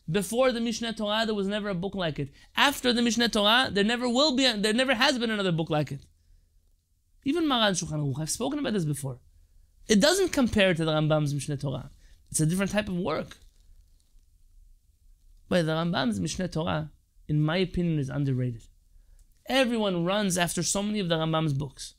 Before 0.09 0.51
the 0.51 0.59
Mishneh 0.59 0.95
Torah, 0.95 1.25
there 1.25 1.35
was 1.35 1.47
never 1.47 1.69
a 1.69 1.75
book 1.75 1.93
like 1.93 2.17
it. 2.17 2.29
After 2.55 2.91
the 2.91 3.01
Mishneh 3.01 3.31
Torah, 3.31 3.69
there 3.71 3.83
never 3.83 4.09
will 4.09 4.35
be, 4.35 4.51
there 4.51 4.73
never 4.73 4.95
has 4.95 5.19
been 5.19 5.29
another 5.29 5.51
book 5.51 5.69
like 5.69 5.91
it. 5.91 6.01
Even 7.25 7.47
Maran 7.47 7.73
Shulchan 7.73 7.99
Aruch, 7.99 8.19
I've 8.19 8.29
spoken 8.29 8.59
about 8.59 8.73
this 8.73 8.85
before. 8.85 9.19
It 9.87 9.99
doesn't 9.99 10.31
compare 10.31 10.73
to 10.73 10.85
the 10.85 10.93
Rambam's 10.93 11.33
Mishneh 11.33 11.59
Torah. 11.59 11.91
It's 12.31 12.39
a 12.39 12.45
different 12.45 12.71
type 12.71 12.87
of 12.87 12.95
work. 12.95 13.37
But 15.47 15.65
the 15.65 15.73
Rambam's 15.73 16.19
Mishneh 16.19 16.51
Torah, 16.51 16.91
in 17.27 17.41
my 17.41 17.57
opinion, 17.57 17.99
is 17.99 18.09
underrated. 18.09 18.63
Everyone 19.47 20.05
runs 20.05 20.37
after 20.37 20.63
so 20.63 20.81
many 20.81 20.99
of 20.99 21.09
the 21.09 21.17
Rambam's 21.17 21.53
books. 21.53 21.95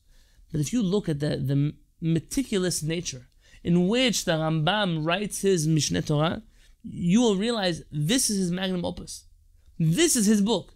But 0.50 0.60
if 0.60 0.72
you 0.72 0.82
look 0.82 1.08
at 1.08 1.20
the, 1.20 1.36
the 1.36 1.74
meticulous 2.00 2.82
nature 2.82 3.28
in 3.62 3.88
which 3.88 4.24
the 4.24 4.32
Rambam 4.32 5.04
writes 5.04 5.42
his 5.42 5.68
Mishneh 5.68 6.06
Torah, 6.06 6.42
you 6.83 7.21
will 7.21 7.35
realize 7.35 7.83
this 7.91 8.29
is 8.29 8.37
his 8.37 8.51
magnum 8.51 8.85
opus. 8.85 9.25
This 9.79 10.15
is 10.15 10.25
his 10.25 10.41
book. 10.41 10.73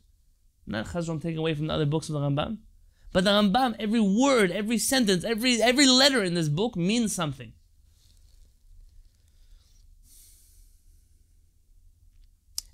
Not 0.65 0.87
Chazron 0.87 1.21
taking 1.21 1.37
away 1.37 1.53
from 1.53 1.67
the 1.67 1.73
other 1.73 1.85
books 1.85 2.09
of 2.09 2.13
the 2.13 2.19
Rambam. 2.19 2.57
But 3.11 3.23
the 3.23 3.31
Rambam, 3.31 3.75
every 3.79 3.99
word, 3.99 4.51
every 4.51 4.77
sentence, 4.77 5.23
every, 5.23 5.61
every 5.61 5.87
letter 5.87 6.23
in 6.23 6.33
this 6.35 6.49
book 6.49 6.75
means 6.75 7.13
something. 7.15 7.53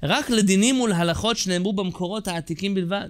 רק 0.04 0.30
לדינים 0.30 0.82
ולהלכות 0.82 1.38
שנאמרו 1.38 1.74
במקורות 1.74 2.28
העתיקים 2.28 2.76
בלבד. 2.76 3.10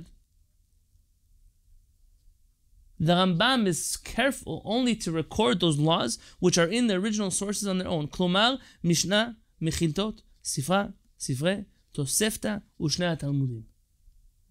The 2.99 3.13
Rambam 3.13 3.67
is 3.67 3.97
careful 3.97 4.61
only 4.63 4.95
to 4.95 5.11
record 5.11 5.59
those 5.59 5.77
laws 5.77 6.17
which 6.39 6.57
are 6.57 6.67
in 6.67 6.87
the 6.87 6.95
original 6.95 7.29
sources 7.29 7.67
on 7.67 7.77
their 7.79 7.89
own. 7.89 8.07
כלומר, 8.07 8.55
משנה, 8.83 9.31
מכילתות, 9.61 10.21
ספרה, 10.43 10.85
ספרי, 11.19 11.55
תוספתא 11.91 12.55
ושני 12.81 13.05
התלמודים. 13.05 13.61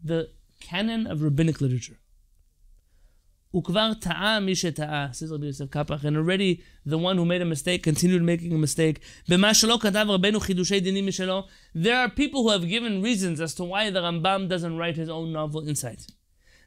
The 0.04 0.28
canon 0.60 1.06
of 1.06 1.20
rabbinic 1.22 1.60
literature. 1.60 2.04
וכבר 3.56 3.92
טעה 4.00 4.40
מי 4.40 4.56
שטעה, 4.56 5.08
says 5.12 5.30
Rabbi 5.30 5.46
Yosef 5.46 5.70
Kapach, 5.70 6.04
and 6.04 6.16
already 6.16 6.60
the 6.86 6.98
one 6.98 7.16
who 7.16 7.24
made 7.24 7.42
a 7.42 7.44
mistake 7.44 7.82
continued 7.82 8.22
making 8.22 8.52
a 8.52 8.58
mistake. 8.58 8.98
במה 9.28 9.54
שלא 9.54 9.78
כתב 9.80 10.06
רבנו 10.08 10.40
חידושי 10.40 10.80
דינים 10.80 11.06
משלו, 11.06 11.44
there 11.76 11.96
are 12.04 12.08
people 12.08 12.42
who 12.42 12.50
have 12.50 12.68
given 12.68 13.02
reasons 13.02 13.40
as 13.40 13.54
to 13.54 13.64
why 13.64 13.90
the 13.90 14.00
Rambam 14.00 14.48
doesn't 14.48 14.76
write 14.76 14.96
his 14.96 15.08
own 15.08 15.32
novel 15.32 15.68
insight. 15.68 16.12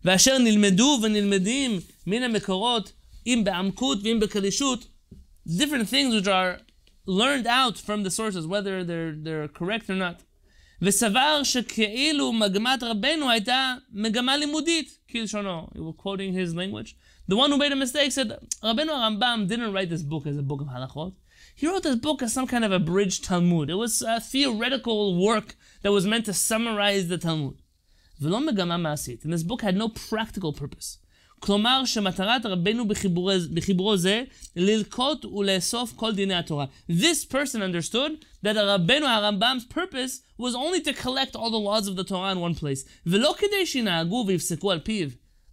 ואשר 0.06 0.38
נלמדו 0.38 1.00
ונלמדים 1.04 1.80
מן 2.08 2.24
המקורות, 2.24 2.94
אם 3.28 3.42
בעמקות 3.44 4.00
ואם 4.04 4.20
בקלישות, 4.20 4.88
different 5.48 5.88
things 5.90 6.14
which 6.14 6.28
are 6.28 6.62
learned 7.06 7.48
out 7.48 7.78
from 7.78 8.04
the 8.04 8.12
sources, 8.12 8.46
whether 8.46 8.84
they're, 8.84 9.14
they're 9.14 9.48
correct 9.48 9.90
or 9.90 9.96
not. 9.96 10.24
וסבר 10.82 11.42
שכאילו 11.44 12.34
מגמת 12.34 12.84
רבנו 12.84 13.30
הייתה 13.30 13.76
מגמה 13.92 14.38
לימודית, 14.38 14.98
כלשונו. 15.12 15.68
We 15.74 15.80
were 15.80 15.94
quoting 15.94 16.34
his 16.34 16.54
language. 16.54 16.96
The 17.28 17.36
one 17.36 17.52
who 17.52 17.58
made 17.58 17.72
a 17.72 17.76
mistake 17.76 18.12
said, 18.12 18.38
Rabbeinu 18.64 18.92
Rambam 18.92 19.48
didn't 19.48 19.74
write 19.74 19.90
this 19.90 20.04
book 20.04 20.28
as 20.28 20.38
a 20.38 20.44
book 20.44 20.62
of 20.62 20.68
halachot. 20.68 21.14
He 21.56 21.68
wrote 21.68 21.84
this 21.84 21.96
book 21.96 22.22
as 22.22 22.32
some 22.32 22.46
kind 22.46 22.64
of 22.64 22.72
abridged 22.72 23.24
Talmud. 23.24 23.70
It 23.70 23.76
was 23.76 24.02
a 24.02 24.20
theoretical 24.20 25.20
work 25.20 25.56
that 25.82 25.92
was 25.92 26.06
meant 26.06 26.26
to 26.26 26.34
summarize 26.34 27.08
the 27.08 27.18
Talmud. 27.18 27.62
ולא 28.22 28.40
מגמה 28.40 28.78
מעשית. 28.78 29.26
And 29.26 29.34
this 29.34 29.44
book 29.44 29.62
had 29.62 29.76
no 29.76 29.90
practical 29.90 30.54
purpose. 30.54 31.00
כלומר 31.42 31.86
שמטרת 31.86 32.46
רבנו 32.46 32.86
בחיבורו 33.54 33.98
זה 33.98 34.24
ללקוט 34.56 35.26
ולאסוף 35.26 35.94
כל 35.96 36.16
דיני 36.16 36.34
התורה. 36.34 36.66
This 36.92 37.26
person 37.32 37.62
understood 37.62 38.26
that 38.46 38.58
רבנו 38.58 39.06
הרמב"מ's 39.06 39.74
purpose 39.74 40.22
was 40.42 40.56
only 40.56 40.82
to 40.82 40.94
collect 40.94 41.36
all 41.36 41.52
the 41.52 41.60
laws 41.70 41.88
of 41.88 41.96
the 41.96 42.04
Torah 42.04 42.32
in 42.32 42.40
one 42.40 42.56
place. 42.56 42.88
ולא 43.06 43.36
כדי 43.38 43.66
שינהגו 43.66 44.26
ויפסקו 44.28 44.72
על 44.72 44.80
פיו. 44.80 45.10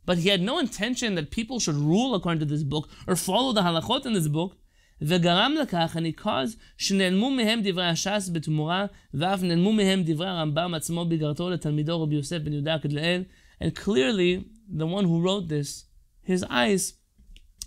But 0.06 0.18
he 0.18 0.28
had 0.28 0.42
no 0.42 0.58
intention 0.58 1.14
that 1.14 1.30
people 1.30 1.58
should 1.58 1.76
rule 1.76 2.14
according 2.14 2.40
to 2.40 2.50
this 2.54 2.62
book 2.62 2.88
or 3.06 3.16
follow 3.16 3.52
the 3.52 3.62
halachot 3.62 4.06
in 4.06 4.12
this 4.12 4.28
book. 4.28 4.56
וגרם 5.02 5.54
לכך, 5.62 5.96
and 5.96 6.06
he 6.06 6.24
caused, 6.24 6.56
שנעלמו 6.78 7.30
מהם 7.30 7.60
דברי 7.62 7.86
הש"ס 7.86 8.30
בתמורה, 8.32 8.86
ואף 9.14 9.42
נעלמו 9.42 9.72
מהם 9.72 10.02
דברי 10.06 10.28
הרמב"ם 10.28 10.74
עצמו 10.74 11.04
בגרתו 11.04 11.50
לתלמידו 11.50 12.02
רבי 12.02 12.14
יוסף 12.14 12.38
בן 12.38 12.52
יהודה 12.52 12.78
כדלאל. 12.78 13.22
And 13.62 13.74
clearly, 13.74 14.44
the 14.71 14.87
one 14.87 15.05
who 15.05 15.21
wrote 15.21 15.47
this, 15.47 15.85
his 16.21 16.43
eyes, 16.49 16.93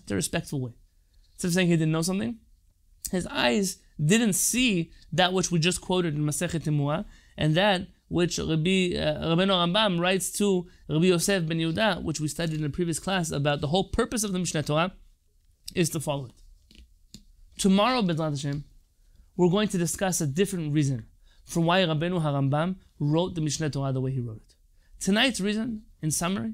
it's 0.02 0.10
a 0.10 0.14
respectful 0.14 0.60
way. 0.60 0.72
Instead 1.34 1.48
of 1.48 1.54
saying 1.54 1.68
he 1.68 1.76
didn't 1.76 1.92
know 1.92 2.02
something, 2.02 2.38
his 3.10 3.26
eyes 3.26 3.78
didn't 4.02 4.34
see 4.34 4.92
that 5.12 5.32
which 5.32 5.50
we 5.50 5.58
just 5.58 5.80
quoted 5.80 6.14
in 6.14 6.24
Masechet 6.24 6.64
Temurah, 6.64 7.04
and 7.36 7.54
that 7.54 7.88
which 8.08 8.38
Rabbi 8.38 8.94
uh, 8.94 9.34
Rabbeinu 9.34 9.48
Rambam 9.48 9.98
writes 9.98 10.30
to 10.32 10.66
Rabbi 10.88 11.06
Yosef 11.06 11.46
ben 11.46 11.58
Yehuda, 11.58 12.02
which 12.02 12.20
we 12.20 12.28
studied 12.28 12.58
in 12.58 12.64
a 12.64 12.70
previous 12.70 12.98
class 12.98 13.30
about 13.30 13.60
the 13.60 13.68
whole 13.68 13.84
purpose 13.84 14.22
of 14.22 14.32
the 14.32 14.38
Mishneh 14.38 14.64
Torah, 14.64 14.92
is 15.74 15.90
to 15.90 16.00
follow 16.00 16.26
it. 16.26 16.32
Tomorrow, 17.58 18.02
B'ezrat 18.02 18.30
Hashem, 18.30 18.64
we're 19.36 19.48
going 19.48 19.68
to 19.68 19.78
discuss 19.78 20.20
a 20.20 20.26
different 20.26 20.74
reason 20.74 21.06
for 21.44 21.60
why 21.60 21.80
Rabbeinu 21.80 22.22
Harambam 22.22 22.76
wrote 22.98 23.34
the 23.34 23.40
Mishneh 23.40 23.72
Torah 23.72 23.92
the 23.92 24.00
way 24.00 24.10
he 24.10 24.20
wrote 24.20 24.36
it. 24.36 24.54
Tonight's 25.00 25.40
reason, 25.40 25.82
in 26.00 26.10
summary, 26.10 26.52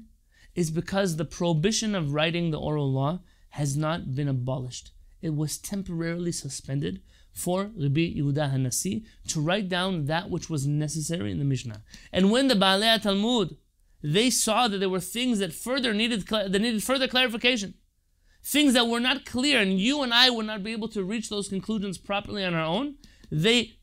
is 0.59 0.71
because 0.71 1.15
the 1.15 1.23
prohibition 1.23 1.95
of 1.95 2.13
writing 2.13 2.51
the 2.51 2.59
oral 2.59 2.91
law 2.91 3.21
has 3.51 3.77
not 3.77 4.13
been 4.13 4.27
abolished. 4.27 4.91
It 5.21 5.33
was 5.33 5.57
temporarily 5.57 6.33
suspended 6.33 7.01
for 7.31 7.71
Rabbi 7.77 8.15
Yehuda 8.17 8.51
Hanasi 8.51 9.05
to 9.29 9.39
write 9.39 9.69
down 9.69 10.07
that 10.07 10.29
which 10.29 10.49
was 10.49 10.67
necessary 10.67 11.31
in 11.31 11.39
the 11.39 11.45
Mishnah. 11.45 11.81
And 12.11 12.29
when 12.29 12.49
the 12.49 12.55
Baalei 12.55 13.01
Talmud 13.01 13.55
they 14.01 14.29
saw 14.29 14.67
that 14.67 14.79
there 14.79 14.89
were 14.89 14.99
things 14.99 15.39
that 15.39 15.53
further 15.53 15.93
needed 15.93 16.27
that 16.27 16.61
needed 16.61 16.83
further 16.83 17.07
clarification, 17.07 17.75
things 18.43 18.73
that 18.73 18.87
were 18.87 18.99
not 18.99 19.25
clear, 19.25 19.61
and 19.61 19.79
you 19.79 20.01
and 20.03 20.13
I 20.13 20.29
would 20.29 20.45
not 20.45 20.63
be 20.63 20.73
able 20.73 20.89
to 20.89 21.03
reach 21.05 21.29
those 21.29 21.47
conclusions 21.47 21.97
properly 21.97 22.43
on 22.43 22.53
our 22.53 22.65
own. 22.65 22.95
They 23.31 23.79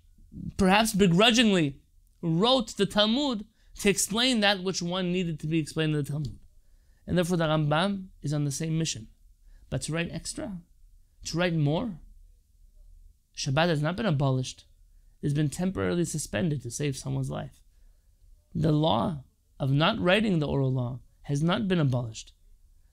perhaps 0.59 0.93
begrudgingly 0.93 1.81
wrote 2.21 2.77
the 2.77 2.87
Talmud 2.87 3.47
to 3.81 3.89
explain 3.89 4.41
that 4.41 4.63
which 4.63 4.83
one 4.83 5.13
needed 5.13 5.41
to 5.41 5.47
be 5.47 5.59
explained 5.59 5.95
in 5.95 6.05
the 6.05 6.11
Talmud. 6.11 6.39
And 7.07 7.17
therefore, 7.17 7.37
the 7.37 7.45
Rambam 7.45 8.09
is 8.23 8.33
on 8.33 8.45
the 8.45 8.51
same 8.51 8.79
mission. 8.79 9.09
But 9.71 9.83
to 9.83 9.93
write 9.93 10.11
extra, 10.13 10.59
to 11.27 11.39
write 11.39 11.55
more, 11.55 11.99
Shabbat 13.37 13.69
has 13.69 13.83
not 13.83 13.97
been 13.97 14.07
abolished. 14.07 14.65
It's 15.23 15.35
been 15.35 15.51
temporarily 15.51 16.05
suspended 16.05 16.63
to 16.63 16.71
save 16.71 16.97
someone's 16.97 17.31
life. 17.31 17.61
The 18.55 18.73
law 18.73 19.25
of 19.59 19.71
not 19.71 19.99
writing 19.99 20.39
the 20.39 20.49
oral 20.49 20.73
law 20.73 21.01
has 21.23 21.43
not 21.43 21.69
been 21.69 21.81
abolished. 21.81 22.33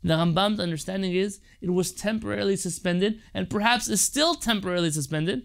The 0.04 0.16
Rambam's 0.16 0.60
understanding 0.60 1.14
is 1.14 1.40
it 1.62 1.70
was 1.70 1.94
temporarily 1.94 2.58
suspended 2.58 3.22
and 3.34 3.50
perhaps 3.50 3.88
is 3.88 4.02
still 4.02 4.36
temporarily 4.36 4.92
suspended. 4.92 5.44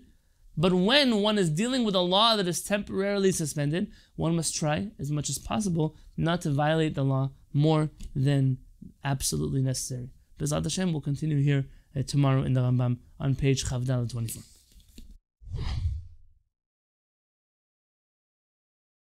But 0.56 0.72
when 0.72 1.22
one 1.22 1.38
is 1.38 1.50
dealing 1.50 1.84
with 1.84 1.94
a 1.94 2.00
law 2.00 2.34
that 2.34 2.48
is 2.48 2.64
temporarily 2.64 3.30
suspended, 3.30 3.92
one 4.16 4.34
must 4.34 4.56
try 4.56 4.90
as 4.98 5.12
much 5.12 5.30
as 5.30 5.38
possible 5.38 5.94
not 6.18 6.42
to 6.42 6.50
violate 6.50 6.94
the 6.94 7.04
law 7.04 7.30
more 7.54 7.90
than 8.14 8.58
absolutely 9.04 9.62
necessary. 9.62 10.10
B'ezrat 10.38 10.64
Hashem 10.64 10.92
will 10.92 11.00
continue 11.00 11.40
here 11.40 11.66
uh, 11.96 12.02
tomorrow 12.02 12.42
in 12.42 12.52
the 12.52 12.60
Rambam 12.60 12.98
on 13.18 13.34
page 13.34 13.64
Chavdala 13.64 14.10
24. 14.10 14.42